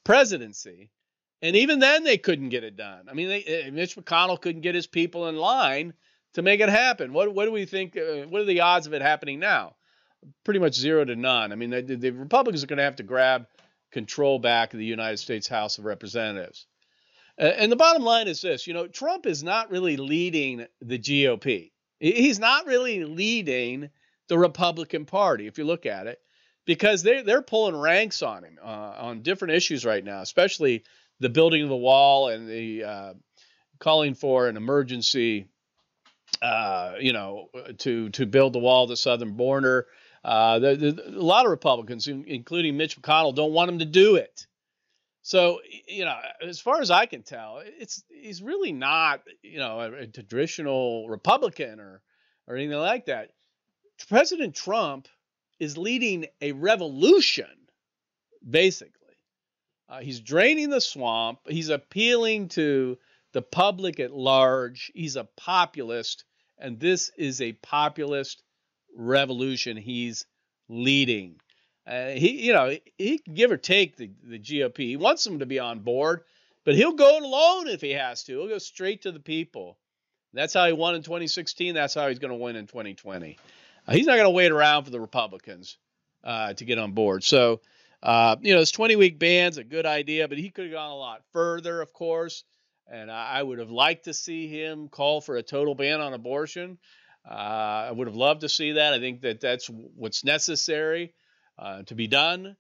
presidency. 0.03 0.89
And 1.41 1.55
even 1.55 1.79
then, 1.79 2.03
they 2.03 2.17
couldn't 2.17 2.49
get 2.49 2.63
it 2.63 2.75
done. 2.75 3.07
I 3.09 3.13
mean, 3.13 3.27
they, 3.27 3.43
eh, 3.43 3.69
Mitch 3.69 3.95
McConnell 3.95 4.39
couldn't 4.39 4.61
get 4.61 4.75
his 4.75 4.87
people 4.87 5.27
in 5.27 5.35
line 5.35 5.93
to 6.33 6.41
make 6.41 6.59
it 6.59 6.69
happen. 6.69 7.13
What, 7.13 7.33
what 7.33 7.45
do 7.45 7.51
we 7.51 7.65
think? 7.65 7.95
Uh, 7.97 8.27
what 8.27 8.41
are 8.41 8.45
the 8.45 8.61
odds 8.61 8.87
of 8.87 8.93
it 8.93 9.01
happening 9.01 9.39
now? 9.39 9.75
Pretty 10.43 10.59
much 10.59 10.73
zero 10.73 11.05
to 11.05 11.15
none. 11.15 11.51
I 11.51 11.55
mean, 11.55 11.69
the, 11.69 12.11
Republicans 12.11 12.63
are 12.63 12.67
going 12.67 12.77
to 12.77 12.83
have 12.83 12.97
to 12.97 13.03
grab 13.03 13.47
control 13.91 14.39
back 14.39 14.73
of 14.73 14.79
the 14.79 14.85
United 14.85 15.17
States 15.17 15.47
House 15.47 15.77
of 15.77 15.85
Representatives. 15.85 16.65
And 17.37 17.71
the 17.71 17.75
bottom 17.75 18.03
line 18.03 18.27
is 18.27 18.41
this 18.41 18.67
you 18.67 18.73
know, 18.73 18.87
Trump 18.87 19.25
is 19.25 19.43
not 19.43 19.71
really 19.71 19.97
leading 19.97 20.67
the 20.81 20.99
GOP. 20.99 21.71
He's 21.99 22.39
not 22.39 22.65
really 22.65 23.05
leading 23.05 23.89
the 24.27 24.37
Republican 24.37 25.05
Party, 25.05 25.47
if 25.47 25.57
you 25.57 25.63
look 25.63 25.85
at 25.85 26.07
it, 26.07 26.19
because 26.65 27.01
they 27.01 27.21
they're 27.21 27.41
pulling 27.41 27.75
ranks 27.75 28.21
on 28.21 28.43
him 28.43 28.57
uh, 28.61 28.95
on 28.97 29.21
different 29.21 29.55
issues 29.55 29.85
right 29.85 30.03
now, 30.03 30.21
especially 30.21 30.83
the 31.19 31.29
building 31.29 31.63
of 31.63 31.69
the 31.69 31.75
wall 31.75 32.29
and 32.29 32.47
the 32.47 32.83
uh, 32.83 33.13
calling 33.79 34.13
for 34.13 34.47
an 34.47 34.57
emergency, 34.57 35.47
uh, 36.41 36.93
you 36.99 37.13
know, 37.13 37.49
to 37.79 38.09
to 38.09 38.25
build 38.25 38.53
the 38.53 38.59
wall, 38.59 38.85
the 38.85 38.97
southern 38.97 39.35
border. 39.35 39.87
Uh, 40.23 40.59
the, 40.59 40.75
the, 40.75 41.09
a 41.09 41.21
lot 41.21 41.45
of 41.45 41.51
Republicans, 41.51 42.07
including 42.07 42.77
Mitch 42.77 43.01
McConnell, 43.01 43.35
don't 43.35 43.51
want 43.51 43.69
him 43.69 43.79
to 43.79 43.85
do 43.85 44.15
it. 44.15 44.47
So, 45.21 45.59
you 45.87 46.05
know, 46.05 46.17
as 46.41 46.59
far 46.59 46.81
as 46.81 46.91
I 46.91 47.05
can 47.05 47.23
tell, 47.23 47.61
it's 47.63 48.03
he's 48.09 48.41
really 48.41 48.73
not, 48.73 49.21
you 49.41 49.57
know, 49.57 49.79
a, 49.79 49.91
a 49.93 50.07
traditional 50.07 51.07
Republican 51.07 51.79
or 51.79 52.01
or 52.47 52.55
anything 52.55 52.77
like 52.77 53.05
that. 53.05 53.31
President 54.09 54.53
Trump 54.53 55.07
is 55.59 55.77
leading 55.77 56.25
a 56.41 56.51
revolution, 56.51 57.45
basically. 58.47 58.99
Uh, 59.87 59.99
he's 59.99 60.19
draining 60.19 60.69
the 60.69 60.81
swamp. 60.81 61.39
He's 61.47 61.69
appealing 61.69 62.49
to 62.49 62.97
the 63.31 63.41
public 63.41 63.99
at 63.99 64.11
large. 64.11 64.91
He's 64.93 65.15
a 65.15 65.27
populist, 65.37 66.25
and 66.57 66.79
this 66.79 67.11
is 67.17 67.41
a 67.41 67.53
populist 67.53 68.41
revolution 68.95 69.77
he's 69.77 70.25
leading. 70.69 71.35
Uh, 71.85 72.09
he, 72.09 72.45
you 72.45 72.53
know, 72.53 72.75
he 72.97 73.17
can 73.19 73.33
give 73.33 73.51
or 73.51 73.57
take 73.57 73.97
the, 73.97 74.09
the 74.23 74.39
GOP. 74.39 74.77
He 74.77 74.97
wants 74.97 75.23
them 75.23 75.39
to 75.39 75.45
be 75.45 75.59
on 75.59 75.79
board, 75.79 76.21
but 76.63 76.75
he'll 76.75 76.93
go 76.93 77.17
it 77.17 77.23
alone 77.23 77.67
if 77.67 77.81
he 77.81 77.91
has 77.91 78.23
to. 78.23 78.39
He'll 78.39 78.47
go 78.47 78.57
straight 78.57 79.01
to 79.01 79.11
the 79.11 79.19
people. 79.19 79.77
That's 80.33 80.53
how 80.53 80.65
he 80.65 80.73
won 80.73 80.95
in 80.95 81.03
2016. 81.03 81.75
That's 81.75 81.93
how 81.93 82.07
he's 82.07 82.19
going 82.19 82.31
to 82.31 82.37
win 82.37 82.55
in 82.55 82.67
2020. 82.67 83.37
Uh, 83.87 83.91
he's 83.91 84.07
not 84.07 84.13
going 84.13 84.25
to 84.25 84.31
wait 84.31 84.51
around 84.51 84.85
for 84.85 84.91
the 84.91 84.99
Republicans 84.99 85.77
uh, 86.23 86.53
to 86.53 86.65
get 86.65 86.79
on 86.79 86.93
board. 86.93 87.23
So, 87.23 87.61
uh, 88.01 88.37
you 88.41 88.53
know, 88.53 88.59
this 88.59 88.71
20 88.71 88.95
week 88.95 89.19
ban's 89.19 89.57
a 89.57 89.63
good 89.63 89.85
idea, 89.85 90.27
but 90.27 90.37
he 90.37 90.49
could 90.49 90.65
have 90.65 90.73
gone 90.73 90.91
a 90.91 90.95
lot 90.95 91.21
further, 91.33 91.81
of 91.81 91.93
course. 91.93 92.43
And 92.89 93.11
I, 93.11 93.39
I 93.39 93.43
would 93.43 93.59
have 93.59 93.71
liked 93.71 94.05
to 94.05 94.13
see 94.13 94.47
him 94.47 94.87
call 94.87 95.21
for 95.21 95.35
a 95.35 95.43
total 95.43 95.75
ban 95.75 96.01
on 96.01 96.13
abortion. 96.13 96.77
Uh, 97.29 97.87
I 97.87 97.91
would 97.91 98.07
have 98.07 98.15
loved 98.15 98.41
to 98.41 98.49
see 98.49 98.73
that. 98.73 98.93
I 98.93 98.99
think 98.99 99.21
that 99.21 99.39
that's 99.39 99.67
what's 99.67 100.23
necessary 100.23 101.13
uh, 101.57 101.83
to 101.83 101.95
be 101.95 102.07
done. 102.07 102.55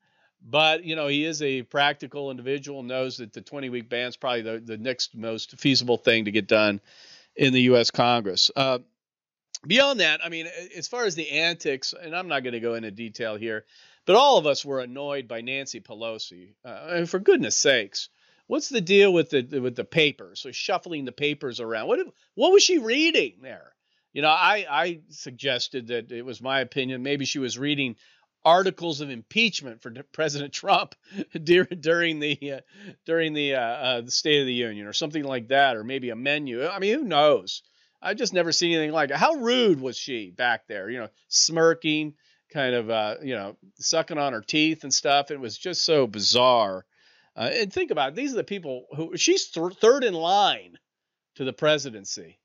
But, 0.45 0.83
you 0.83 0.95
know, 0.95 1.07
he 1.07 1.23
is 1.23 1.41
a 1.41 1.61
practical 1.61 2.29
individual, 2.29 2.83
knows 2.83 3.17
that 3.17 3.33
the 3.33 3.41
20 3.41 3.69
week 3.69 3.89
ban 3.89 4.09
is 4.09 4.17
probably 4.17 4.41
the, 4.41 4.59
the 4.59 4.77
next 4.77 5.15
most 5.15 5.57
feasible 5.57 5.97
thing 5.97 6.25
to 6.25 6.31
get 6.31 6.47
done 6.47 6.81
in 7.35 7.53
the 7.53 7.61
U.S. 7.61 7.91
Congress. 7.91 8.51
Uh, 8.55 8.79
beyond 9.65 10.01
that, 10.01 10.19
I 10.23 10.29
mean, 10.29 10.47
as 10.77 10.87
far 10.87 11.05
as 11.05 11.15
the 11.15 11.29
antics, 11.29 11.93
and 11.93 12.15
I'm 12.15 12.27
not 12.27 12.43
going 12.43 12.53
to 12.53 12.59
go 12.59 12.73
into 12.73 12.91
detail 12.91 13.35
here, 13.37 13.65
but 14.05 14.17
all 14.17 14.37
of 14.37 14.45
us 14.45 14.65
were 14.65 14.81
annoyed 14.81 15.27
by 15.27 15.41
Nancy 15.41 15.79
Pelosi. 15.79 16.55
Uh, 16.65 16.87
and 16.89 17.09
for 17.09 17.19
goodness 17.19 17.55
sakes, 17.55 18.09
what's 18.47 18.69
the 18.69 18.81
deal 18.81 19.13
with 19.13 19.29
the 19.29 19.59
with 19.59 19.75
the 19.75 19.85
papers? 19.85 20.41
So 20.41 20.51
shuffling 20.51 21.05
the 21.05 21.13
papers 21.13 21.61
around. 21.61 21.87
What 21.87 21.99
what 22.35 22.51
was 22.51 22.63
she 22.63 22.79
reading 22.79 23.35
there? 23.41 23.73
You 24.13 24.21
know, 24.21 24.29
I 24.29 24.65
I 24.69 24.99
suggested 25.09 25.87
that 25.87 26.11
it 26.11 26.23
was 26.23 26.41
my 26.41 26.61
opinion. 26.61 27.03
Maybe 27.03 27.25
she 27.25 27.39
was 27.39 27.57
reading 27.57 27.95
articles 28.45 29.01
of 29.01 29.09
impeachment 29.09 29.81
for 29.81 29.91
President 30.11 30.53
Trump 30.53 30.95
during 31.43 32.19
the 32.19 32.53
uh, 32.53 32.59
during 33.05 33.33
the 33.33 33.55
uh, 33.55 33.59
uh, 33.59 34.01
the 34.01 34.11
State 34.11 34.41
of 34.41 34.45
the 34.45 34.53
Union 34.53 34.87
or 34.87 34.93
something 34.93 35.23
like 35.23 35.49
that, 35.49 35.75
or 35.75 35.83
maybe 35.83 36.09
a 36.09 36.15
menu. 36.15 36.65
I 36.65 36.79
mean, 36.79 36.95
who 36.97 37.03
knows? 37.03 37.63
I've 38.01 38.17
just 38.17 38.33
never 38.33 38.51
seen 38.51 38.73
anything 38.73 38.91
like 38.91 39.09
it. 39.09 39.15
How 39.15 39.35
rude 39.35 39.79
was 39.79 39.97
she 39.97 40.29
back 40.29 40.67
there? 40.67 40.89
You 40.89 40.99
know, 40.99 41.09
smirking, 41.29 42.15
kind 42.51 42.75
of, 42.75 42.89
uh, 42.89 43.15
you 43.23 43.33
know, 43.33 43.55
sucking 43.75 44.17
on 44.17 44.33
her 44.33 44.41
teeth 44.41 44.83
and 44.83 44.93
stuff. 44.93 45.31
It 45.31 45.39
was 45.39 45.57
just 45.57 45.85
so 45.85 46.05
bizarre. 46.05 46.85
Uh, 47.35 47.49
and 47.53 47.73
think 47.73 47.91
about 47.91 48.09
it. 48.09 48.15
These 48.15 48.33
are 48.33 48.37
the 48.37 48.43
people 48.43 48.85
who 48.95 49.15
she's 49.15 49.47
th- 49.47 49.73
third 49.75 50.03
in 50.03 50.13
line 50.13 50.77
to 51.35 51.45
the 51.45 51.53
presidency. 51.53 52.39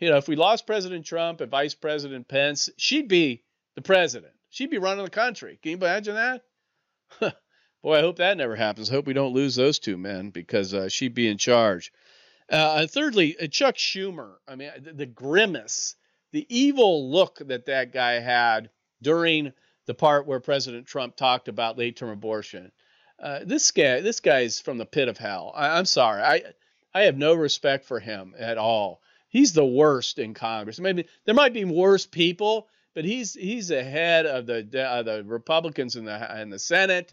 You 0.00 0.10
know, 0.10 0.16
if 0.16 0.28
we 0.28 0.36
lost 0.36 0.66
President 0.66 1.04
Trump 1.04 1.40
and 1.40 1.50
Vice 1.50 1.74
President 1.74 2.28
Pence, 2.28 2.68
she'd 2.76 3.08
be 3.08 3.42
the 3.74 3.82
president. 3.82 4.32
She'd 4.50 4.70
be 4.70 4.78
running 4.78 5.04
the 5.04 5.10
country. 5.10 5.58
Can 5.62 5.72
you 5.72 5.76
imagine 5.76 6.14
that? 6.14 6.42
Boy, 7.82 7.98
I 7.98 8.00
hope 8.00 8.16
that 8.16 8.36
never 8.36 8.56
happens. 8.56 8.90
I 8.90 8.94
hope 8.94 9.06
we 9.06 9.12
don't 9.12 9.34
lose 9.34 9.54
those 9.54 9.78
two 9.78 9.96
men 9.96 10.30
because 10.30 10.74
uh, 10.74 10.88
she'd 10.88 11.14
be 11.14 11.28
in 11.28 11.38
charge. 11.38 11.92
Uh, 12.50 12.78
and 12.80 12.90
thirdly, 12.90 13.36
uh, 13.40 13.46
Chuck 13.48 13.76
Schumer. 13.76 14.36
I 14.48 14.56
mean, 14.56 14.70
the, 14.80 14.92
the, 14.92 15.06
grimace, 15.06 15.94
the 16.32 16.46
evil 16.48 17.10
look 17.10 17.38
that 17.38 17.66
that 17.66 17.92
guy 17.92 18.14
had 18.14 18.70
during 19.02 19.52
the 19.86 19.94
part 19.94 20.26
where 20.26 20.40
President 20.40 20.86
Trump 20.86 21.16
talked 21.16 21.48
about 21.48 21.78
late-term 21.78 22.10
abortion. 22.10 22.72
Uh, 23.18 23.40
this 23.44 23.70
guy, 23.70 24.00
this 24.00 24.20
guy's 24.20 24.60
from 24.60 24.78
the 24.78 24.86
pit 24.86 25.08
of 25.08 25.18
hell. 25.18 25.52
I, 25.54 25.78
I'm 25.78 25.86
sorry. 25.86 26.22
I, 26.22 26.42
I 26.94 27.02
have 27.02 27.16
no 27.16 27.34
respect 27.34 27.84
for 27.84 28.00
him 28.00 28.34
at 28.38 28.58
all. 28.58 29.00
He's 29.36 29.52
the 29.52 29.66
worst 29.66 30.18
in 30.18 30.32
Congress. 30.32 30.80
Maybe 30.80 31.06
there 31.26 31.34
might 31.34 31.52
be 31.52 31.66
worse 31.66 32.06
people, 32.06 32.68
but 32.94 33.04
he's 33.04 33.34
he's 33.34 33.70
ahead 33.70 34.24
of 34.24 34.46
the 34.46 34.66
uh, 34.82 35.02
the 35.02 35.24
Republicans 35.26 35.94
in 35.94 36.06
the 36.06 36.40
in 36.40 36.48
the 36.48 36.58
Senate. 36.58 37.12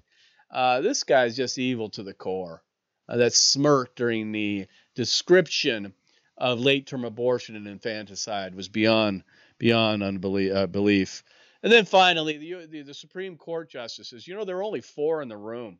Uh, 0.49 0.79
this 0.79 1.03
guy's 1.03 1.35
just 1.35 1.57
evil 1.57 1.89
to 1.89 2.01
the 2.01 2.13
core. 2.13 2.63
Uh, 3.09 3.17
that 3.17 3.33
smirk 3.33 3.93
during 3.95 4.31
the 4.31 4.67
description 4.95 5.93
of 6.37 6.61
late 6.61 6.87
term 6.87 7.03
abortion 7.03 7.57
and 7.57 7.67
infanticide 7.67 8.55
was 8.55 8.69
beyond 8.69 9.25
beyond 9.57 10.01
unbelief. 10.01 10.53
Uh, 10.53 10.65
belief. 10.65 11.25
And 11.61 11.73
then 11.73 11.83
finally, 11.83 12.37
the, 12.37 12.67
the, 12.67 12.81
the 12.83 12.93
Supreme 12.93 13.35
Court 13.35 13.69
justices. 13.69 14.25
You 14.25 14.35
know, 14.35 14.45
there 14.45 14.59
are 14.59 14.63
only 14.63 14.79
four 14.79 15.21
in 15.21 15.27
the 15.27 15.35
room. 15.35 15.77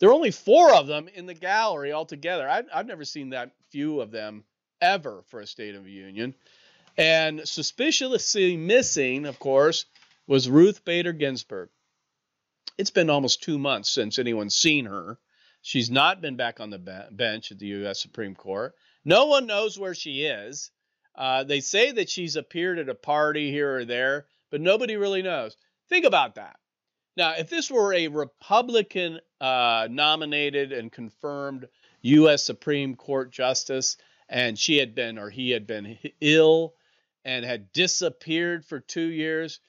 There 0.00 0.08
are 0.08 0.14
only 0.14 0.30
four 0.30 0.72
of 0.74 0.86
them 0.86 1.06
in 1.08 1.26
the 1.26 1.34
gallery 1.34 1.92
altogether. 1.92 2.48
I've, 2.48 2.64
I've 2.74 2.86
never 2.86 3.04
seen 3.04 3.30
that 3.30 3.50
few 3.70 4.00
of 4.00 4.10
them 4.10 4.44
ever 4.80 5.22
for 5.28 5.40
a 5.40 5.46
State 5.46 5.74
of 5.74 5.84
the 5.84 5.90
Union. 5.90 6.34
And 6.98 7.46
suspiciously 7.46 8.56
missing, 8.56 9.26
of 9.26 9.38
course, 9.38 9.84
was 10.26 10.48
Ruth 10.48 10.84
Bader 10.84 11.12
Ginsburg. 11.12 11.68
It's 12.78 12.90
been 12.90 13.10
almost 13.10 13.42
two 13.42 13.58
months 13.58 13.90
since 13.90 14.18
anyone's 14.18 14.56
seen 14.56 14.86
her. 14.86 15.18
She's 15.62 15.90
not 15.90 16.20
been 16.20 16.36
back 16.36 16.60
on 16.60 16.70
the 16.70 17.06
bench 17.10 17.50
at 17.50 17.58
the 17.58 17.66
U.S. 17.66 18.00
Supreme 18.00 18.34
Court. 18.34 18.74
No 19.04 19.26
one 19.26 19.46
knows 19.46 19.78
where 19.78 19.94
she 19.94 20.24
is. 20.24 20.70
Uh, 21.14 21.44
they 21.44 21.60
say 21.60 21.92
that 21.92 22.10
she's 22.10 22.36
appeared 22.36 22.78
at 22.78 22.88
a 22.88 22.94
party 22.94 23.50
here 23.50 23.78
or 23.78 23.84
there, 23.84 24.26
but 24.50 24.60
nobody 24.60 24.96
really 24.96 25.22
knows. 25.22 25.56
Think 25.88 26.04
about 26.04 26.34
that. 26.34 26.56
Now, 27.16 27.32
if 27.32 27.48
this 27.48 27.70
were 27.70 27.94
a 27.94 28.08
Republican 28.08 29.20
uh, 29.40 29.88
nominated 29.90 30.72
and 30.72 30.92
confirmed 30.92 31.66
U.S. 32.02 32.44
Supreme 32.44 32.94
Court 32.94 33.32
justice, 33.32 33.96
and 34.28 34.58
she 34.58 34.78
had 34.78 34.94
been 34.94 35.18
or 35.18 35.30
he 35.30 35.50
had 35.50 35.66
been 35.66 35.98
ill 36.20 36.74
and 37.24 37.44
had 37.44 37.72
disappeared 37.72 38.64
for 38.64 38.80
two 38.80 39.06
years, 39.06 39.60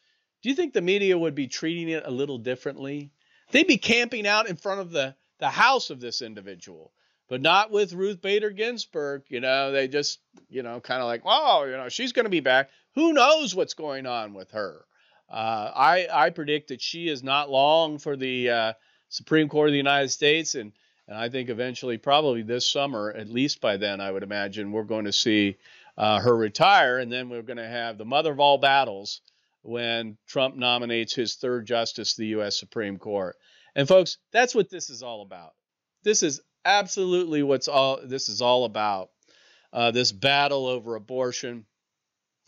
do 0.42 0.50
you 0.50 0.56
think 0.56 0.74
the 0.74 0.82
media 0.82 1.18
would 1.18 1.36
be 1.36 1.48
treating 1.48 1.90
it 1.90 2.04
a 2.06 2.12
little 2.12 2.38
differently? 2.38 3.12
They'd 3.52 3.68
be 3.68 3.78
camping 3.78 4.28
out 4.28 4.48
in 4.48 4.56
front 4.56 4.82
of 4.82 4.92
the 4.92 5.16
the 5.40 5.50
house 5.50 5.90
of 5.92 6.00
this 6.00 6.22
individual, 6.22 6.92
but 7.28 7.42
not 7.42 7.72
with 7.72 7.94
Ruth 7.94 8.22
Bader 8.22 8.50
Ginsburg. 8.50 9.24
You 9.30 9.40
know, 9.40 9.72
they 9.72 9.88
just, 9.88 10.20
you 10.50 10.64
know, 10.64 10.80
kind 10.80 11.02
of 11.02 11.08
like, 11.08 11.22
oh, 11.26 11.64
you 11.66 11.78
know, 11.78 11.90
she's 11.90 12.12
going 12.12 12.26
to 12.26 12.30
be 12.30 12.40
back. 12.40 12.70
Who 12.96 13.14
knows 13.14 13.54
what's 13.54 13.76
going 13.76 14.08
on 14.08 14.34
with 14.34 14.52
her? 14.52 14.86
Uh, 15.30 15.72
I 15.76 16.08
I 16.12 16.30
predict 16.30 16.70
that 16.70 16.82
she 16.82 17.10
is 17.10 17.22
not 17.22 17.50
long 17.50 17.98
for 17.98 18.16
the 18.16 18.50
uh, 18.50 18.74
Supreme 19.10 19.50
Court 19.50 19.70
of 19.70 19.74
the 19.74 19.78
United 19.78 20.10
States, 20.10 20.56
and 20.56 20.72
and 21.08 21.18
I 21.18 21.30
think 21.30 21.50
eventually, 21.50 21.98
probably 21.98 22.42
this 22.42 22.70
summer, 22.70 23.12
at 23.12 23.30
least 23.30 23.62
by 23.62 23.78
then, 23.78 24.02
I 24.02 24.12
would 24.12 24.24
imagine 24.24 24.72
we're 24.72 24.84
going 24.84 25.06
to 25.06 25.14
see 25.14 25.58
uh, 25.98 26.20
her 26.20 26.36
retire, 26.36 27.00
and 27.00 27.12
then 27.12 27.30
we're 27.30 27.42
going 27.42 27.58
to 27.58 27.68
have 27.68 27.98
the 27.98 28.06
mother 28.06 28.32
of 28.32 28.40
all 28.40 28.58
battles 28.58 29.22
when 29.62 30.18
Trump 30.28 30.56
nominates 30.56 31.14
his 31.14 31.36
third 31.36 31.66
justice 31.66 32.14
to 32.14 32.22
the 32.22 32.28
U.S. 32.28 32.60
Supreme 32.60 32.98
Court. 32.98 33.36
And 33.76 33.88
folks, 33.88 34.18
that's 34.32 34.54
what 34.54 34.70
this 34.70 34.90
is 34.90 35.04
all 35.04 35.22
about. 35.22 35.54
This 36.04 36.24
is 36.24 36.42
absolutely 36.66 37.44
what's 37.44 37.68
all 37.68 38.00
this 38.04 38.30
is 38.30 38.42
all 38.42 38.66
about. 38.66 39.10
Uh, 39.74 39.92
this 39.92 40.12
battle 40.12 40.68
over 40.68 40.96
abortion, 40.96 41.66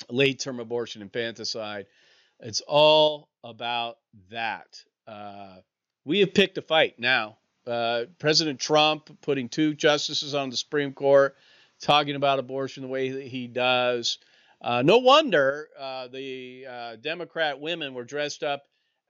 late-term 0.09 0.59
abortion, 0.59 1.01
infanticide. 1.01 1.85
It's 2.39 2.61
all 2.61 3.29
about 3.43 3.97
that. 4.31 4.67
Uh, 5.05 5.57
we 6.05 6.19
have 6.19 6.33
picked 6.33 6.57
a 6.57 6.61
fight 6.61 6.99
now. 6.99 7.37
Uh, 7.67 8.05
President 8.17 8.59
Trump 8.59 9.21
putting 9.21 9.49
two 9.49 9.73
justices 9.73 10.33
on 10.33 10.49
the 10.49 10.57
Supreme 10.57 10.93
Court, 10.93 11.35
talking 11.81 12.15
about 12.15 12.39
abortion 12.39 12.83
the 12.83 12.89
way 12.89 13.09
that 13.09 13.27
he 13.27 13.47
does. 13.47 14.17
Uh, 14.61 14.81
no 14.81 14.97
wonder 14.97 15.67
uh, 15.79 16.07
the 16.07 16.65
uh, 16.69 16.95
Democrat 16.97 17.59
women 17.59 17.93
were 17.93 18.03
dressed 18.03 18.43
up 18.43 18.63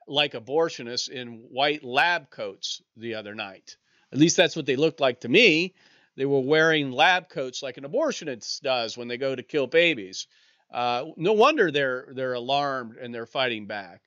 like 0.08 0.34
abortionists 0.34 1.10
in 1.10 1.46
white 1.50 1.84
lab 1.84 2.30
coats 2.30 2.82
the 2.98 3.16
other 3.16 3.34
night. 3.34 3.78
At 4.12 4.20
least 4.20 4.38
that's 4.38 4.56
what 4.56 4.66
they 4.66 4.76
looked 4.76 5.00
like 5.00 5.22
to 5.22 5.30
me. 5.30 5.76
They 6.18 6.26
were 6.26 6.42
wearing 6.42 6.92
lab 6.92 7.30
coats 7.30 7.64
like 7.64 7.78
an 7.78 7.86
abortionist 7.86 8.62
does 8.62 8.98
when 8.98 9.08
they 9.08 9.18
go 9.18 9.36
to 9.36 9.44
kill 9.44 9.68
babies. 9.68 10.28
Uh, 10.72 11.06
no 11.16 11.34
wonder 11.34 11.72
they're 11.72 12.10
they're 12.14 12.34
alarmed 12.34 12.98
and 12.98 13.14
they're 13.14 13.26
fighting 13.26 13.66
back, 13.66 14.02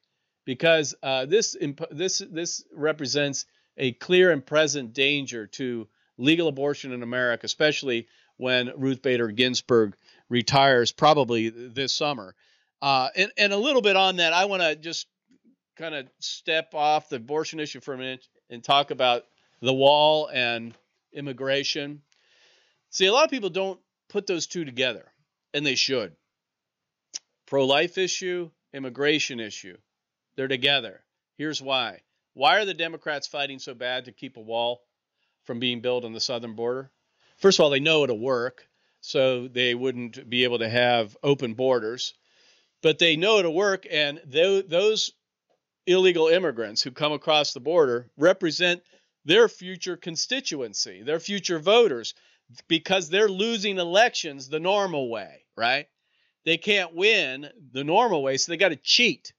because 0.45 0.95
this 1.27 1.57
this 1.91 2.23
this 2.31 2.65
represents 2.73 3.47
a 3.77 3.93
clear 3.93 4.31
and 4.31 4.45
present 4.45 4.93
danger 4.93 5.47
to 5.47 5.89
legal 6.19 6.49
abortion 6.49 6.93
in 6.93 7.03
America, 7.03 7.47
especially 7.47 8.07
when 8.37 8.73
Ruth 8.77 9.03
Bader 9.03 9.29
Ginsburg 9.29 9.95
retires 10.29 10.93
probably 10.93 11.49
this 11.49 11.93
summer. 11.93 12.35
Uh, 12.81 13.09
and, 13.17 13.31
and 13.37 13.53
a 13.53 13.57
little 13.57 13.83
bit 13.83 13.97
on 13.97 14.17
that, 14.17 14.33
I 14.33 14.47
want 14.47 14.63
to 14.63 14.77
just 14.77 15.07
kind 15.77 15.95
of 15.95 16.09
step 16.19 16.75
off 16.75 17.09
the 17.09 17.17
abortion 17.17 17.61
issue 17.61 17.81
for 17.81 17.95
a 17.95 17.99
minute 17.99 18.27
and 18.51 18.63
talk 18.63 18.91
about 18.91 19.25
the 19.61 19.73
wall 19.73 20.29
and 20.33 20.75
immigration. 21.13 22.03
See, 22.91 23.07
a 23.07 23.13
lot 23.13 23.25
of 23.25 23.31
people 23.31 23.51
don't 23.51 23.81
put 24.09 24.27
those 24.27 24.47
two 24.47 24.65
together, 24.65 25.11
and 25.55 25.65
they 25.65 25.77
should. 25.77 26.13
Pro 27.47 27.67
life 27.67 27.97
issue, 27.99 28.51
immigration 28.73 29.41
issue, 29.41 29.77
they're 30.37 30.49
together. 30.49 31.03
Here's 31.37 31.63
why 31.63 32.01
why 32.35 32.59
are 32.59 32.65
the 32.65 32.75
Democrats 32.75 33.27
fighting 33.27 33.59
so 33.59 33.75
bad 33.75 34.07
to 34.07 34.13
keep 34.13 34.37
a 34.37 34.41
wall 34.41 34.83
from 35.45 35.59
being 35.59 35.81
built 35.81 36.05
on 36.05 36.13
the 36.13 36.21
southern 36.21 36.55
border? 36.55 36.91
First 37.39 37.59
of 37.59 37.65
all, 37.65 37.71
they 37.71 37.81
know 37.81 38.05
it'll 38.05 38.19
work, 38.19 38.67
so 39.01 39.49
they 39.49 39.75
wouldn't 39.75 40.29
be 40.29 40.45
able 40.45 40.61
to 40.61 40.69
have 40.69 41.17
open 41.23 41.55
borders. 41.55 42.15
But 42.83 42.99
they 42.99 43.17
know 43.17 43.39
it'll 43.39 43.55
work, 43.55 43.87
and 43.91 44.21
those 44.25 45.13
illegal 45.87 46.29
immigrants 46.29 46.83
who 46.83 46.91
come 46.91 47.13
across 47.13 47.53
the 47.53 47.61
border 47.61 48.09
represent 48.17 48.83
their 49.25 49.49
future 49.49 49.97
constituency, 49.97 51.03
their 51.03 51.21
future 51.21 51.59
voters, 51.59 52.15
because 52.69 53.09
they're 53.09 53.29
losing 53.29 53.79
elections 53.79 54.49
the 54.49 54.61
normal 54.61 55.09
way, 55.11 55.45
right? 55.57 55.87
They 56.45 56.57
can't 56.57 56.95
win 56.95 57.49
the 57.73 57.85
normal 57.85 58.23
way, 58.23 58.37
so 58.37 58.51
they 58.51 58.57
got 58.57 58.71
to 58.71 58.77
cheat. 58.77 59.33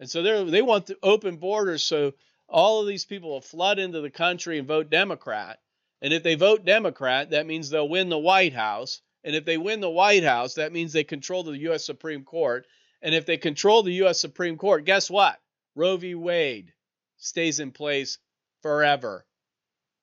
And 0.00 0.08
so 0.08 0.22
they 0.22 0.44
they 0.44 0.62
want 0.62 0.86
the 0.86 0.96
open 1.02 1.36
borders 1.36 1.82
so 1.82 2.12
all 2.48 2.80
of 2.80 2.86
these 2.86 3.04
people 3.04 3.30
will 3.30 3.40
flood 3.40 3.78
into 3.78 4.00
the 4.00 4.10
country 4.10 4.58
and 4.58 4.68
vote 4.68 4.90
Democrat. 4.90 5.58
And 6.02 6.12
if 6.12 6.22
they 6.22 6.34
vote 6.34 6.64
Democrat, 6.64 7.30
that 7.30 7.46
means 7.46 7.70
they'll 7.70 7.88
win 7.88 8.08
the 8.08 8.18
White 8.18 8.54
House. 8.54 9.00
And 9.24 9.34
if 9.34 9.44
they 9.44 9.58
win 9.58 9.80
the 9.80 9.90
White 9.90 10.22
House, 10.22 10.54
that 10.54 10.72
means 10.72 10.92
they 10.92 11.04
control 11.04 11.42
the 11.42 11.58
U.S. 11.58 11.84
Supreme 11.84 12.24
Court. 12.24 12.66
And 13.02 13.14
if 13.14 13.26
they 13.26 13.36
control 13.36 13.82
the 13.82 13.94
U.S. 13.94 14.20
Supreme 14.20 14.56
Court, 14.56 14.84
guess 14.84 15.10
what? 15.10 15.40
Roe 15.74 15.96
v. 15.96 16.14
Wade 16.14 16.72
stays 17.18 17.60
in 17.60 17.72
place 17.72 18.18
forever. 18.62 19.24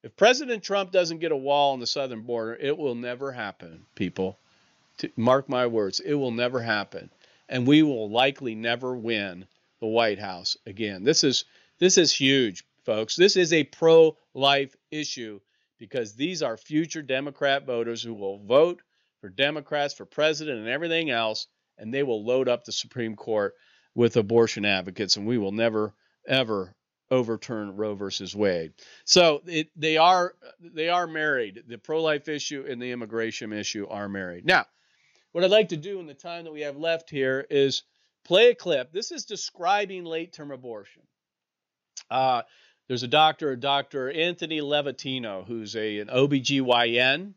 If 0.03 0.17
President 0.17 0.63
Trump 0.63 0.91
doesn't 0.91 1.19
get 1.19 1.31
a 1.31 1.37
wall 1.37 1.73
on 1.73 1.79
the 1.79 1.87
southern 1.87 2.23
border, 2.23 2.55
it 2.55 2.77
will 2.77 2.95
never 2.95 3.31
happen, 3.31 3.85
people. 3.95 4.37
Mark 5.15 5.47
my 5.47 5.67
words, 5.67 6.01
it 6.01 6.13
will 6.13 6.31
never 6.31 6.61
happen. 6.61 7.09
And 7.47 7.65
we 7.65 7.83
will 7.83 8.09
likely 8.09 8.55
never 8.55 8.95
win 8.95 9.47
the 9.79 9.87
White 9.87 10.19
House 10.19 10.57
again. 10.65 11.03
This 11.03 11.23
is 11.23 11.45
this 11.83 11.97
is 11.97 12.13
huge, 12.13 12.63
folks. 12.85 13.15
This 13.15 13.35
is 13.35 13.51
a 13.51 13.65
pro 13.65 14.17
life 14.33 14.75
issue 14.89 15.39
because 15.79 16.15
these 16.15 16.41
are 16.41 16.55
future 16.55 17.01
Democrat 17.01 17.65
voters 17.65 18.01
who 18.01 18.13
will 18.13 18.39
vote 18.39 18.81
for 19.19 19.27
Democrats 19.29 19.93
for 19.93 20.05
president 20.05 20.59
and 20.59 20.69
everything 20.69 21.09
else, 21.09 21.47
and 21.77 21.93
they 21.93 22.03
will 22.03 22.25
load 22.25 22.47
up 22.47 22.63
the 22.63 22.71
Supreme 22.71 23.17
Court 23.17 23.53
with 23.95 24.15
abortion 24.15 24.63
advocates, 24.63 25.17
and 25.17 25.27
we 25.27 25.37
will 25.37 25.51
never, 25.51 25.93
ever 26.25 26.73
overturn 27.11 27.75
Roe 27.75 27.95
versus 27.95 28.33
Wade. 28.33 28.73
So 29.03 29.41
it, 29.45 29.69
they 29.75 29.97
are 29.97 30.35
they 30.61 30.87
are 30.87 31.05
married. 31.05 31.63
The 31.67 31.77
pro-life 31.77 32.29
issue 32.29 32.65
and 32.67 32.81
the 32.81 32.91
immigration 32.91 33.51
issue 33.51 33.87
are 33.89 34.07
married. 34.07 34.45
Now, 34.45 34.65
what 35.33 35.43
I'd 35.43 35.51
like 35.51 35.69
to 35.69 35.77
do 35.77 35.99
in 35.99 36.07
the 36.07 36.13
time 36.13 36.45
that 36.45 36.53
we 36.53 36.61
have 36.61 36.77
left 36.77 37.09
here 37.09 37.45
is 37.49 37.83
play 38.23 38.51
a 38.51 38.55
clip. 38.55 38.93
This 38.93 39.11
is 39.11 39.25
describing 39.25 40.05
late-term 40.05 40.51
abortion. 40.51 41.03
Uh, 42.13 42.43
there's 42.87 43.03
a 43.03 43.07
doctor, 43.07 43.55
Dr. 43.55 44.11
Anthony 44.11 44.61
Levatino, 44.61 45.47
who's 45.47 45.75
a, 45.75 45.99
an 45.99 46.09
OBGYN. 46.09 47.33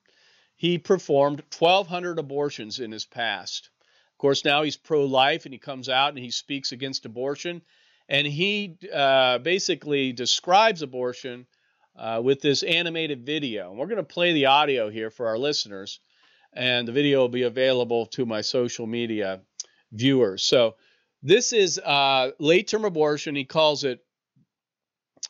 He 0.57 0.77
performed 0.77 1.43
1,200 1.59 2.19
abortions 2.19 2.79
in 2.79 2.93
his 2.93 3.07
past. 3.07 3.71
Of 4.13 4.19
course, 4.19 4.45
now 4.45 4.65
he's 4.65 4.77
pro 4.77 5.07
life 5.07 5.47
and 5.47 5.55
he 5.55 5.59
comes 5.59 5.89
out 5.89 6.11
and 6.11 6.19
he 6.19 6.31
speaks 6.31 6.73
against 6.73 7.07
abortion. 7.07 7.63
And 8.09 8.27
he 8.27 8.77
uh, 8.93 9.39
basically 9.39 10.13
describes 10.13 10.83
abortion 10.83 11.47
uh, 11.97 12.21
with 12.23 12.43
this 12.43 12.63
animated 12.63 13.25
video. 13.25 13.71
And 13.71 13.79
we're 13.79 13.87
going 13.87 13.97
to 13.97 14.03
play 14.03 14.35
the 14.35 14.47
audio 14.47 14.91
here 14.91 15.11
for 15.11 15.29
our 15.29 15.39
listeners. 15.39 16.01
And 16.53 16.87
the 16.87 16.93
video 16.93 17.21
will 17.21 17.29
be 17.29 17.43
available 17.43 18.07
to 18.07 18.27
my 18.27 18.43
social 18.43 18.87
media 18.87 19.41
viewers. 19.93 20.43
So, 20.43 20.77
this 21.23 21.53
is 21.53 21.79
uh, 21.79 22.31
late 22.39 22.69
term 22.69 22.85
abortion. 22.85 23.35
He 23.35 23.45
calls 23.45 23.83
it 23.83 24.06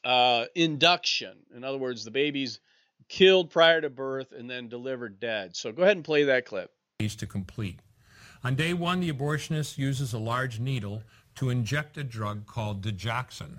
uh, 0.06 0.46
induction. 0.54 1.36
In 1.54 1.64
other 1.64 1.78
words, 1.78 2.04
the 2.04 2.12
baby's 2.12 2.60
killed 3.08 3.50
prior 3.50 3.80
to 3.80 3.90
birth 3.90 4.30
and 4.30 4.48
then 4.48 4.68
delivered 4.68 5.18
dead. 5.18 5.56
So 5.56 5.72
go 5.72 5.82
ahead 5.82 5.96
and 5.96 6.04
play 6.04 6.22
that 6.24 6.46
clip. 6.46 6.70
To 7.00 7.26
complete. 7.26 7.80
On 8.44 8.54
day 8.54 8.72
one, 8.72 9.00
the 9.00 9.12
abortionist 9.12 9.78
uses 9.78 10.12
a 10.12 10.18
large 10.18 10.60
needle 10.60 11.02
to 11.34 11.50
inject 11.50 11.98
a 11.98 12.04
drug 12.04 12.46
called 12.46 12.82
digoxin. 12.82 13.58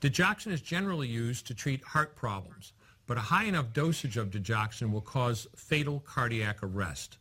Digoxin 0.00 0.50
is 0.50 0.62
generally 0.62 1.08
used 1.08 1.46
to 1.46 1.54
treat 1.54 1.84
heart 1.84 2.16
problems, 2.16 2.72
but 3.06 3.18
a 3.18 3.20
high 3.20 3.44
enough 3.44 3.72
dosage 3.74 4.16
of 4.16 4.30
digoxin 4.30 4.90
will 4.90 5.02
cause 5.02 5.46
fatal 5.54 6.00
cardiac 6.00 6.62
arrest. 6.62 7.18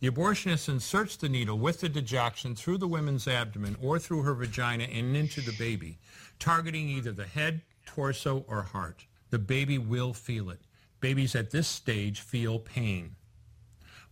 The 0.00 0.10
abortionist 0.10 0.68
inserts 0.68 1.16
the 1.16 1.28
needle 1.28 1.58
with 1.58 1.80
the 1.80 1.88
digoxin 1.88 2.56
through 2.56 2.78
the 2.78 2.86
woman's 2.86 3.26
abdomen 3.26 3.76
or 3.82 3.98
through 3.98 4.22
her 4.22 4.34
vagina 4.34 4.84
and 4.84 5.16
into 5.16 5.40
the 5.40 5.56
baby 5.58 5.98
targeting 6.38 6.88
either 6.88 7.12
the 7.12 7.26
head, 7.26 7.62
torso, 7.84 8.44
or 8.46 8.62
heart. 8.62 9.06
The 9.30 9.38
baby 9.38 9.76
will 9.76 10.14
feel 10.14 10.50
it. 10.50 10.60
Babies 11.00 11.34
at 11.34 11.50
this 11.50 11.66
stage 11.66 12.20
feel 12.20 12.58
pain. 12.58 13.16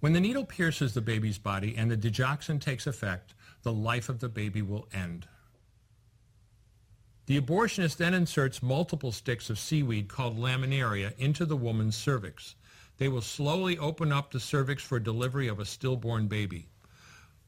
When 0.01 0.13
the 0.13 0.21
needle 0.21 0.45
pierces 0.45 0.93
the 0.93 1.01
baby's 1.01 1.39
body 1.39 1.75
and 1.77 1.91
the 1.91 1.97
digoxin 1.97 2.61
takes 2.61 2.87
effect, 2.87 3.35
the 3.63 3.73
life 3.73 4.09
of 4.09 4.21
the 4.21 4.29
baby 4.29 4.63
will 4.63 4.89
end. 4.93 5.27
The 7.27 7.41
abortionist 7.41 7.97
then 7.97 8.15
inserts 8.15 8.63
multiple 8.63 9.11
sticks 9.11 9.51
of 9.51 9.59
seaweed 9.59 10.09
called 10.09 10.39
laminaria 10.39 11.17
into 11.19 11.45
the 11.45 11.57
woman's 11.57 11.97
cervix. 11.97 12.55
They 12.99 13.09
will 13.09 13.21
slowly 13.21 13.77
open 13.79 14.11
up 14.11 14.31
the 14.31 14.41
cervix 14.41 14.83
for 14.83 14.99
delivery 14.99 15.49
of 15.49 15.61
a 15.61 15.65
stillborn 15.65 16.29
baby. 16.29 16.69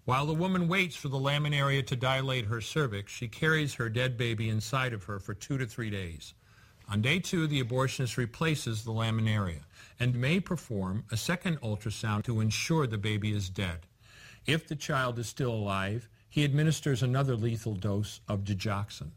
While 0.05 0.27
the 0.27 0.35
woman 0.35 0.69
waits 0.69 0.97
for 0.97 1.09
the 1.09 1.19
laminaria 1.19 1.87
to 1.87 1.97
dilate 1.97 2.47
her 2.47 2.61
cervix, 2.61 3.13
she 3.13 3.29
carries 3.29 3.75
her 3.75 3.89
dead 3.89 4.17
baby 4.17 4.49
inside 4.49 4.93
of 4.93 5.05
her 5.05 5.19
for 5.19 5.35
two 5.35 5.59
to 5.59 5.67
three 5.67 5.91
days. 5.91 6.35
On 6.91 7.03
day 7.03 7.19
two, 7.19 7.47
the 7.47 7.63
abortionist 7.63 8.17
replaces 8.17 8.85
the 8.85 8.93
laminaria 8.93 9.61
and 10.01 10.15
may 10.15 10.41
perform 10.41 11.05
a 11.11 11.17
second 11.17 11.61
ultrasound 11.61 12.25
to 12.25 12.41
ensure 12.41 12.87
the 12.87 12.97
baby 12.97 13.33
is 13.33 13.51
dead. 13.51 13.81
If 14.47 14.67
the 14.67 14.77
child 14.77 15.19
is 15.19 15.29
still 15.29 15.53
alive, 15.53 16.09
he 16.31 16.45
administers 16.45 17.03
another 17.03 17.37
lethal 17.37 17.75
dose 17.75 18.21
of 18.29 18.45
digoxin. 18.45 19.11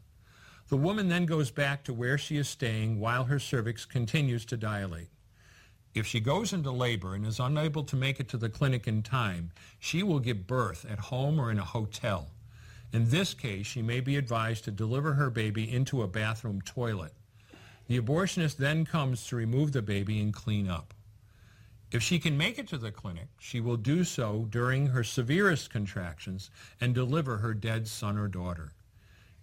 The 0.68 0.76
woman 0.76 1.08
then 1.08 1.24
goes 1.24 1.50
back 1.50 1.84
to 1.84 1.94
where 1.94 2.18
she 2.18 2.36
is 2.36 2.48
staying 2.48 3.00
while 3.00 3.24
her 3.24 3.38
cervix 3.38 3.86
continues 3.86 4.44
to 4.46 4.56
dilate. 4.56 5.08
If 5.94 6.06
she 6.06 6.20
goes 6.20 6.52
into 6.52 6.70
labor 6.70 7.14
and 7.14 7.26
is 7.26 7.38
unable 7.38 7.84
to 7.84 7.96
make 7.96 8.18
it 8.18 8.28
to 8.30 8.38
the 8.38 8.48
clinic 8.48 8.88
in 8.88 9.02
time, 9.02 9.50
she 9.78 10.02
will 10.02 10.20
give 10.20 10.46
birth 10.46 10.86
at 10.88 10.98
home 10.98 11.38
or 11.38 11.50
in 11.50 11.58
a 11.58 11.64
hotel. 11.64 12.30
In 12.92 13.10
this 13.10 13.34
case, 13.34 13.66
she 13.66 13.82
may 13.82 14.00
be 14.00 14.16
advised 14.16 14.64
to 14.64 14.70
deliver 14.70 15.14
her 15.14 15.28
baby 15.28 15.70
into 15.70 16.02
a 16.02 16.08
bathroom 16.08 16.62
toilet. 16.62 17.12
The 17.88 18.00
abortionist 18.00 18.56
then 18.56 18.86
comes 18.86 19.26
to 19.26 19.36
remove 19.36 19.72
the 19.72 19.82
baby 19.82 20.20
and 20.20 20.32
clean 20.32 20.68
up. 20.68 20.94
If 21.90 22.02
she 22.02 22.18
can 22.18 22.38
make 22.38 22.58
it 22.58 22.68
to 22.68 22.78
the 22.78 22.90
clinic, 22.90 23.28
she 23.38 23.60
will 23.60 23.76
do 23.76 24.02
so 24.02 24.46
during 24.48 24.86
her 24.86 25.04
severest 25.04 25.68
contractions 25.68 26.50
and 26.80 26.94
deliver 26.94 27.36
her 27.38 27.52
dead 27.52 27.86
son 27.86 28.16
or 28.16 28.28
daughter. 28.28 28.72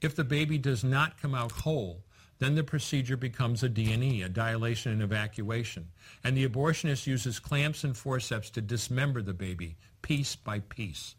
If 0.01 0.15
the 0.15 0.23
baby 0.23 0.57
does 0.57 0.83
not 0.83 1.21
come 1.21 1.35
out 1.35 1.51
whole, 1.51 2.03
then 2.39 2.55
the 2.55 2.63
procedure 2.63 3.17
becomes 3.17 3.63
a 3.63 3.69
D&E, 3.69 4.21
a 4.21 4.29
dilation 4.29 4.93
and 4.93 5.01
evacuation, 5.01 5.89
and 6.23 6.35
the 6.35 6.47
abortionist 6.47 7.05
uses 7.05 7.37
clamps 7.37 7.83
and 7.83 7.95
forceps 7.95 8.49
to 8.51 8.61
dismember 8.61 9.21
the 9.21 9.33
baby, 9.33 9.75
piece 10.01 10.35
by 10.35 10.59
piece. 10.59 11.15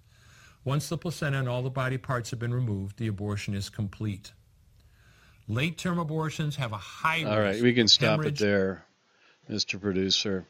Once 0.64 0.88
the 0.88 0.98
placenta 0.98 1.38
and 1.38 1.48
all 1.48 1.62
the 1.62 1.70
body 1.70 1.98
parts 1.98 2.30
have 2.30 2.38
been 2.38 2.54
removed, 2.54 2.98
the 2.98 3.06
abortion 3.06 3.54
is 3.54 3.68
complete. 3.68 4.33
Late-term 5.46 5.98
abortions 5.98 6.56
have 6.56 6.72
a 6.72 6.78
high 6.78 7.24
All 7.24 7.40
right, 7.40 7.61
we 7.61 7.74
can 7.74 7.88
stop 7.88 8.24
it 8.24 8.38
there, 8.38 8.85
Mr. 9.50 9.80
Producer. 9.80 10.46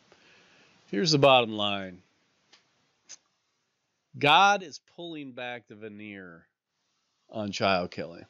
Here's 0.90 1.12
the 1.12 1.18
bottom 1.18 1.52
line. 1.52 2.02
God 4.18 4.62
is 4.62 4.80
pulling 4.96 5.32
back 5.32 5.68
the 5.68 5.76
veneer 5.76 6.46
on 7.30 7.52
child 7.52 7.90
killing. 7.92 8.26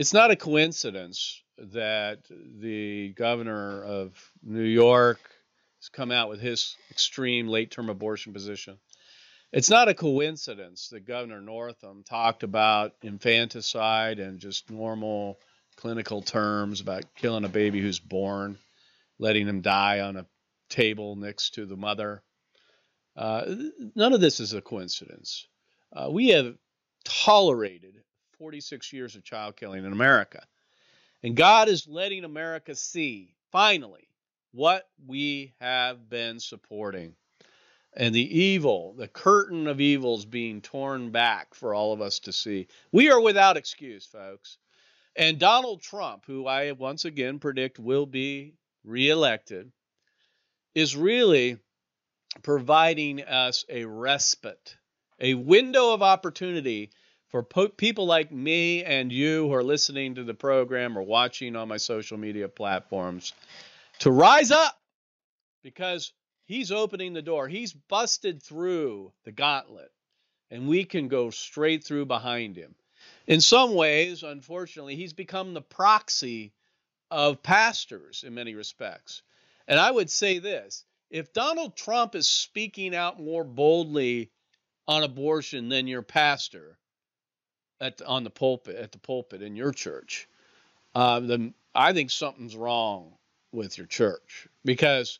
It's 0.00 0.14
not 0.14 0.30
a 0.30 0.36
coincidence 0.36 1.42
that 1.58 2.20
the 2.30 3.10
governor 3.10 3.84
of 3.84 4.32
New 4.42 4.62
York 4.62 5.20
has 5.78 5.90
come 5.90 6.10
out 6.10 6.30
with 6.30 6.40
his 6.40 6.74
extreme 6.90 7.48
late 7.48 7.70
term 7.70 7.90
abortion 7.90 8.32
position. 8.32 8.78
It's 9.52 9.68
not 9.68 9.90
a 9.90 9.94
coincidence 9.94 10.88
that 10.88 11.04
Governor 11.04 11.42
Northam 11.42 12.02
talked 12.02 12.44
about 12.44 12.94
infanticide 13.02 14.20
and 14.20 14.40
just 14.40 14.70
normal 14.70 15.38
clinical 15.76 16.22
terms 16.22 16.80
about 16.80 17.14
killing 17.14 17.44
a 17.44 17.50
baby 17.50 17.82
who's 17.82 18.00
born, 18.00 18.56
letting 19.18 19.46
him 19.46 19.60
die 19.60 20.00
on 20.00 20.16
a 20.16 20.24
table 20.70 21.14
next 21.14 21.56
to 21.56 21.66
the 21.66 21.76
mother. 21.76 22.22
Uh, 23.14 23.54
none 23.94 24.14
of 24.14 24.22
this 24.22 24.40
is 24.40 24.54
a 24.54 24.62
coincidence. 24.62 25.46
Uh, 25.92 26.08
we 26.10 26.28
have 26.28 26.56
tolerated 27.04 28.00
46 28.40 28.94
years 28.94 29.16
of 29.16 29.22
child 29.22 29.54
killing 29.54 29.84
in 29.84 29.92
America. 29.92 30.42
And 31.22 31.36
God 31.36 31.68
is 31.68 31.86
letting 31.86 32.24
America 32.24 32.74
see, 32.74 33.34
finally, 33.52 34.08
what 34.52 34.88
we 35.06 35.52
have 35.60 36.08
been 36.08 36.40
supporting. 36.40 37.12
And 37.92 38.14
the 38.14 38.38
evil, 38.40 38.94
the 38.94 39.08
curtain 39.08 39.66
of 39.66 39.78
evil 39.78 40.16
is 40.16 40.24
being 40.24 40.62
torn 40.62 41.10
back 41.10 41.54
for 41.54 41.74
all 41.74 41.92
of 41.92 42.00
us 42.00 42.20
to 42.20 42.32
see. 42.32 42.68
We 42.90 43.10
are 43.10 43.20
without 43.20 43.58
excuse, 43.58 44.06
folks. 44.06 44.56
And 45.14 45.38
Donald 45.38 45.82
Trump, 45.82 46.24
who 46.26 46.46
I 46.46 46.72
once 46.72 47.04
again 47.04 47.40
predict 47.40 47.78
will 47.78 48.06
be 48.06 48.54
reelected, 48.84 49.70
is 50.74 50.96
really 50.96 51.58
providing 52.42 53.22
us 53.22 53.66
a 53.68 53.84
respite, 53.84 54.76
a 55.20 55.34
window 55.34 55.92
of 55.92 56.02
opportunity 56.02 56.90
for 57.30 57.42
po- 57.42 57.68
people 57.68 58.06
like 58.06 58.32
me 58.32 58.84
and 58.84 59.12
you 59.12 59.46
who 59.46 59.54
are 59.54 59.62
listening 59.62 60.16
to 60.16 60.24
the 60.24 60.34
program 60.34 60.98
or 60.98 61.02
watching 61.02 61.56
on 61.56 61.68
my 61.68 61.76
social 61.76 62.18
media 62.18 62.48
platforms 62.48 63.32
to 64.00 64.10
rise 64.10 64.50
up 64.50 64.78
because 65.62 66.12
he's 66.44 66.72
opening 66.72 67.12
the 67.12 67.22
door. 67.22 67.48
He's 67.48 67.72
busted 67.72 68.42
through 68.42 69.12
the 69.24 69.32
gauntlet 69.32 69.90
and 70.50 70.68
we 70.68 70.84
can 70.84 71.08
go 71.08 71.30
straight 71.30 71.84
through 71.84 72.06
behind 72.06 72.56
him. 72.56 72.74
In 73.26 73.40
some 73.40 73.74
ways, 73.74 74.22
unfortunately, 74.24 74.96
he's 74.96 75.12
become 75.12 75.54
the 75.54 75.62
proxy 75.62 76.52
of 77.10 77.42
pastors 77.42 78.24
in 78.26 78.34
many 78.34 78.54
respects. 78.54 79.22
And 79.68 79.78
I 79.78 79.90
would 79.90 80.10
say 80.10 80.40
this 80.40 80.84
if 81.10 81.32
Donald 81.32 81.76
Trump 81.76 82.14
is 82.14 82.28
speaking 82.28 82.94
out 82.94 83.20
more 83.20 83.44
boldly 83.44 84.30
on 84.88 85.04
abortion 85.04 85.68
than 85.68 85.86
your 85.86 86.02
pastor, 86.02 86.78
at 87.80 88.02
on 88.02 88.24
the 88.24 88.30
pulpit 88.30 88.76
at 88.76 88.92
the 88.92 88.98
pulpit 88.98 89.42
in 89.42 89.56
your 89.56 89.72
church, 89.72 90.28
uh, 90.94 91.20
then 91.20 91.54
I 91.74 91.92
think 91.92 92.10
something's 92.10 92.56
wrong 92.56 93.12
with 93.52 93.78
your 93.78 93.86
church 93.86 94.48
because 94.64 95.18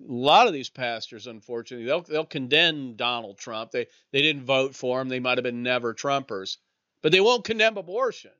a 0.00 0.12
lot 0.12 0.46
of 0.46 0.52
these 0.52 0.68
pastors, 0.68 1.26
unfortunately, 1.26 1.86
they'll 1.86 2.02
they'll 2.02 2.24
condemn 2.24 2.94
Donald 2.94 3.38
Trump. 3.38 3.70
They 3.70 3.86
they 4.10 4.22
didn't 4.22 4.44
vote 4.44 4.74
for 4.74 5.00
him. 5.00 5.08
They 5.08 5.20
might 5.20 5.38
have 5.38 5.44
been 5.44 5.62
never 5.62 5.94
Trumpers, 5.94 6.58
but 7.02 7.12
they 7.12 7.20
won't 7.20 7.44
condemn 7.44 7.76
abortion. 7.76 8.32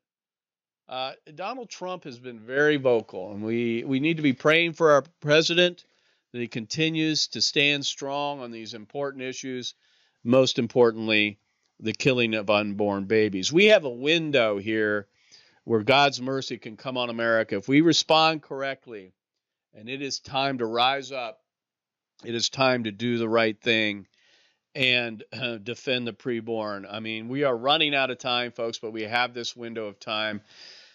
Uh, 0.88 1.12
Donald 1.34 1.70
Trump 1.70 2.04
has 2.04 2.18
been 2.18 2.40
very 2.40 2.76
vocal, 2.76 3.32
and 3.32 3.42
we 3.42 3.84
we 3.84 4.00
need 4.00 4.16
to 4.16 4.22
be 4.22 4.32
praying 4.32 4.72
for 4.72 4.92
our 4.92 5.02
president 5.20 5.84
that 6.32 6.40
he 6.40 6.48
continues 6.48 7.28
to 7.28 7.40
stand 7.40 7.86
strong 7.86 8.40
on 8.40 8.50
these 8.50 8.74
important 8.74 9.22
issues. 9.22 9.74
Most 10.24 10.58
importantly, 10.58 11.38
the 11.82 11.92
killing 11.92 12.34
of 12.34 12.48
unborn 12.48 13.04
babies. 13.04 13.52
We 13.52 13.66
have 13.66 13.84
a 13.84 13.90
window 13.90 14.58
here 14.58 15.08
where 15.64 15.82
God's 15.82 16.20
mercy 16.20 16.56
can 16.56 16.76
come 16.76 16.96
on 16.96 17.10
America 17.10 17.56
if 17.56 17.68
we 17.68 17.80
respond 17.80 18.42
correctly. 18.42 19.12
And 19.74 19.88
it 19.88 20.00
is 20.00 20.20
time 20.20 20.58
to 20.58 20.66
rise 20.66 21.12
up. 21.12 21.40
It 22.24 22.34
is 22.34 22.48
time 22.48 22.84
to 22.84 22.92
do 22.92 23.18
the 23.18 23.28
right 23.28 23.60
thing 23.60 24.06
and 24.74 25.22
uh, 25.32 25.56
defend 25.56 26.06
the 26.06 26.12
preborn. 26.12 26.86
I 26.90 27.00
mean, 27.00 27.28
we 27.28 27.44
are 27.44 27.56
running 27.56 27.94
out 27.94 28.10
of 28.10 28.18
time, 28.18 28.52
folks, 28.52 28.78
but 28.78 28.92
we 28.92 29.02
have 29.02 29.34
this 29.34 29.56
window 29.56 29.86
of 29.86 29.98
time. 29.98 30.40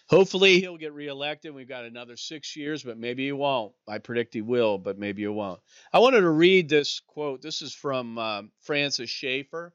Hopefully, 0.08 0.60
he'll 0.60 0.78
get 0.78 0.94
reelected. 0.94 1.54
We've 1.54 1.68
got 1.68 1.84
another 1.84 2.16
six 2.16 2.56
years, 2.56 2.82
but 2.82 2.96
maybe 2.96 3.26
he 3.26 3.32
won't. 3.32 3.72
I 3.86 3.98
predict 3.98 4.32
he 4.32 4.40
will, 4.40 4.78
but 4.78 4.98
maybe 4.98 5.22
he 5.22 5.28
won't. 5.28 5.60
I 5.92 5.98
wanted 5.98 6.22
to 6.22 6.30
read 6.30 6.68
this 6.68 7.00
quote. 7.06 7.42
This 7.42 7.60
is 7.60 7.74
from 7.74 8.16
uh, 8.16 8.42
Francis 8.62 9.10
Schaeffer. 9.10 9.74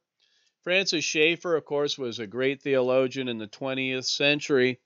Francis 0.64 1.04
Schaeffer, 1.04 1.58
of 1.58 1.66
course, 1.66 1.98
was 1.98 2.20
a 2.20 2.28
great 2.28 2.62
theologian 2.62 3.28
in 3.28 3.38
the 3.38 3.48
20th 3.48 4.06
century, 4.06 4.80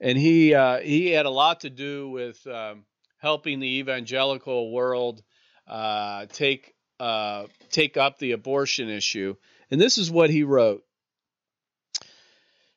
and 0.00 0.16
he 0.16 0.54
uh, 0.54 0.78
he 0.78 1.10
had 1.10 1.26
a 1.26 1.30
lot 1.30 1.60
to 1.60 1.70
do 1.70 2.08
with 2.08 2.46
um, 2.46 2.84
helping 3.18 3.58
the 3.58 3.78
evangelical 3.78 4.70
world 4.70 5.24
uh, 5.66 6.26
take 6.26 6.72
uh, 7.00 7.46
take 7.70 7.96
up 7.96 8.18
the 8.18 8.30
abortion 8.30 8.88
issue. 8.88 9.34
And 9.72 9.80
this 9.80 9.98
is 9.98 10.08
what 10.08 10.30
he 10.30 10.44
wrote. 10.44 10.84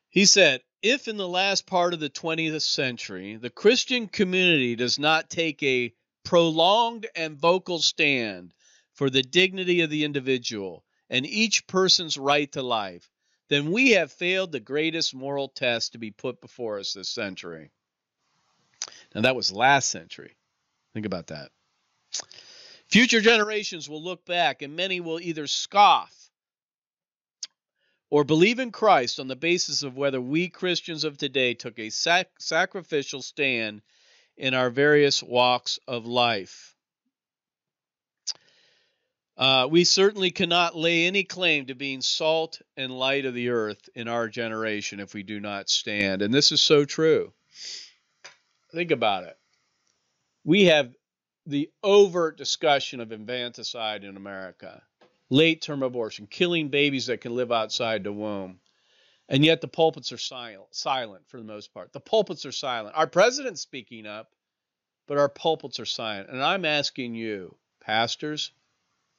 He 0.10 0.26
said, 0.26 0.62
"If 0.82 1.08
in 1.08 1.18
the 1.18 1.28
last 1.28 1.68
part 1.68 1.94
of 1.94 2.00
the 2.00 2.10
20th 2.10 2.64
century 2.64 3.36
the 3.36 3.52
Christian 3.52 4.08
community 4.08 4.76
does 4.76 4.98
not 4.98 5.30
take 5.30 5.62
a 5.62 5.94
prolonged 6.24 7.06
and 7.16 7.38
vocal 7.38 7.78
stand 7.78 8.56
for 8.94 9.12
the 9.12 9.22
dignity 9.22 9.82
of 9.82 9.92
the 9.92 10.06
individual." 10.06 10.84
And 11.12 11.26
each 11.28 11.68
person's 11.68 12.18
right 12.18 12.50
to 12.54 12.64
life, 12.64 13.08
then 13.50 13.70
we 13.70 13.92
have 13.92 14.14
failed 14.14 14.52
the 14.52 14.62
greatest 14.62 15.14
moral 15.14 15.50
test 15.50 15.92
to 15.92 15.98
be 15.98 16.10
put 16.10 16.40
before 16.40 16.80
us 16.80 16.94
this 16.94 17.10
century. 17.10 17.70
Now, 19.14 19.22
that 19.22 19.36
was 19.36 19.52
last 19.52 19.90
century. 19.90 20.38
Think 20.94 21.06
about 21.06 21.28
that. 21.28 21.52
Future 22.88 23.20
generations 23.20 23.90
will 23.90 24.02
look 24.02 24.26
back, 24.26 24.62
and 24.62 24.76
many 24.76 25.02
will 25.02 25.20
either 25.20 25.48
scoff 25.48 26.16
or 28.10 28.24
believe 28.24 28.60
in 28.60 28.72
Christ 28.72 29.20
on 29.20 29.28
the 29.28 29.36
basis 29.36 29.84
of 29.84 29.98
whether 29.98 30.22
we 30.22 30.48
Christians 30.48 31.04
of 31.04 31.18
today 31.18 31.54
took 31.54 31.78
a 31.78 31.90
sac- 31.90 32.40
sacrificial 32.40 33.22
stand 33.22 33.82
in 34.38 34.54
our 34.54 34.70
various 34.70 35.22
walks 35.22 35.78
of 35.88 36.06
life. 36.06 36.71
Uh, 39.42 39.68
we 39.68 39.84
certainly 39.84 40.30
cannot 40.30 40.78
lay 40.78 41.08
any 41.08 41.24
claim 41.24 41.66
to 41.66 41.74
being 41.74 42.00
salt 42.00 42.62
and 42.78 42.92
light 42.92 43.26
of 43.26 43.34
the 43.34 43.50
earth 43.50 43.90
in 43.96 44.08
our 44.08 44.28
generation 44.28 45.00
if 45.00 45.16
we 45.16 45.24
do 45.24 45.40
not 45.40 45.68
stand. 45.68 46.22
And 46.22 46.32
this 46.32 46.52
is 46.52 46.62
so 46.62 46.86
true. 46.86 47.34
Think 48.72 48.92
about 48.92 49.24
it. 49.24 49.36
We 50.44 50.66
have 50.66 50.96
the 51.48 51.72
overt 51.82 52.38
discussion 52.38 53.00
of 53.00 53.12
infanticide 53.12 54.04
in 54.04 54.16
America, 54.16 54.84
late 55.32 55.64
term 55.64 55.82
abortion, 55.82 56.28
killing 56.28 56.70
babies 56.70 57.08
that 57.08 57.22
can 57.22 57.36
live 57.36 57.52
outside 57.52 58.04
the 58.04 58.14
womb. 58.14 58.60
And 59.28 59.44
yet 59.44 59.60
the 59.60 59.68
pulpits 59.68 60.12
are 60.12 60.20
silent, 60.20 60.76
silent 60.76 61.28
for 61.28 61.38
the 61.38 61.44
most 61.44 61.74
part. 61.74 61.94
The 61.94 62.00
pulpits 62.00 62.46
are 62.46 62.52
silent. 62.52 62.96
Our 62.96 63.08
president's 63.08 63.62
speaking 63.62 64.06
up, 64.06 64.30
but 65.08 65.18
our 65.18 65.30
pulpits 65.30 65.80
are 65.80 65.86
silent. 65.86 66.30
And 66.30 66.44
I'm 66.44 66.64
asking 66.64 67.16
you, 67.16 67.56
pastors, 67.80 68.52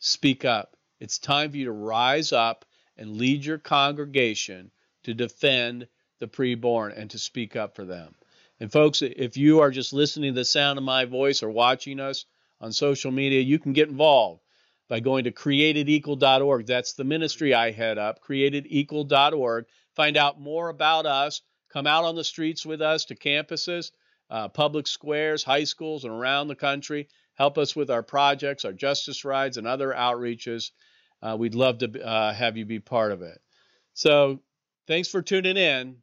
Speak 0.05 0.45
up. 0.45 0.77
It's 0.99 1.21
time 1.21 1.53
for 1.53 1.57
you 1.59 1.67
to 1.67 1.71
rise 1.73 2.33
up 2.33 2.65
and 2.97 3.19
lead 3.19 3.45
your 3.45 3.59
congregation 3.59 4.73
to 5.05 5.15
defend 5.15 5.87
the 6.19 6.27
preborn 6.27 6.93
and 6.97 7.09
to 7.11 7.21
speak 7.21 7.55
up 7.55 7.77
for 7.77 7.85
them. 7.85 8.17
And 8.59 8.71
folks, 8.71 9.03
if 9.03 9.37
you 9.37 9.61
are 9.61 9.71
just 9.71 9.93
listening 9.93 10.35
to 10.35 10.41
the 10.41 10.45
sound 10.45 10.77
of 10.77 10.85
my 10.85 11.05
voice 11.05 11.45
or 11.45 11.51
watching 11.51 12.01
us 12.01 12.25
on 12.61 12.73
social 12.73 13.13
media, 13.13 13.43
you 13.43 13.61
can 13.61 13.75
get 13.75 13.91
involved 13.91 14.43
by 14.89 14.99
going 14.99 15.23
to 15.23 15.31
createdequal.org. 15.31 16.67
That's 16.67 16.95
the 16.95 17.05
ministry 17.05 17.55
I 17.55 17.71
head 17.71 17.97
up, 17.97 18.25
createdequal.org. 18.25 19.67
Find 19.95 20.17
out 20.17 20.41
more 20.41 20.69
about 20.69 21.07
us. 21.07 21.43
Come 21.69 21.87
out 21.87 22.03
on 22.05 22.17
the 22.17 22.25
streets 22.25 22.67
with 22.67 22.83
us 22.83 23.05
to 23.05 23.15
campuses, 23.15 23.93
uh, 24.29 24.49
public 24.49 24.89
squares, 24.89 25.45
high 25.45 25.63
schools, 25.63 26.03
and 26.05 26.13
around 26.13 26.49
the 26.49 26.57
country. 26.57 27.09
Help 27.35 27.59
us 27.59 27.75
with 27.75 27.91
our 27.91 28.03
projects, 28.03 28.65
our 28.65 28.73
justice 28.73 29.25
rides, 29.25 29.57
and 29.57 29.67
other 29.67 29.93
outreaches. 29.93 30.71
Uh, 31.23 31.37
we'd 31.39 31.55
love 31.55 31.79
to 31.79 32.03
uh, 32.05 32.33
have 32.35 32.57
you 32.57 32.65
be 32.65 32.81
part 32.81 33.13
of 33.13 33.23
it. 33.23 33.41
So, 33.95 34.41
thanks 34.87 35.09
for 35.09 35.23
tuning 35.23 35.57
in. 35.57 35.97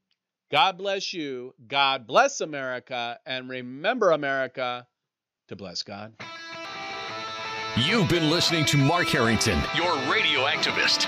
God 0.52 0.78
bless 0.78 1.14
you. 1.14 1.54
God 1.68 2.08
bless 2.08 2.42
America. 2.42 3.20
And 3.26 3.50
remember, 3.50 4.12
America, 4.12 4.88
to 5.48 5.56
bless 5.56 5.84
God. 5.84 6.14
You've 7.78 8.10
been 8.10 8.30
listening 8.30 8.66
to 8.66 8.78
Mark 8.78 9.08
Harrington, 9.08 9.62
your 9.76 9.94
radio 10.12 10.46
activist. 10.46 11.08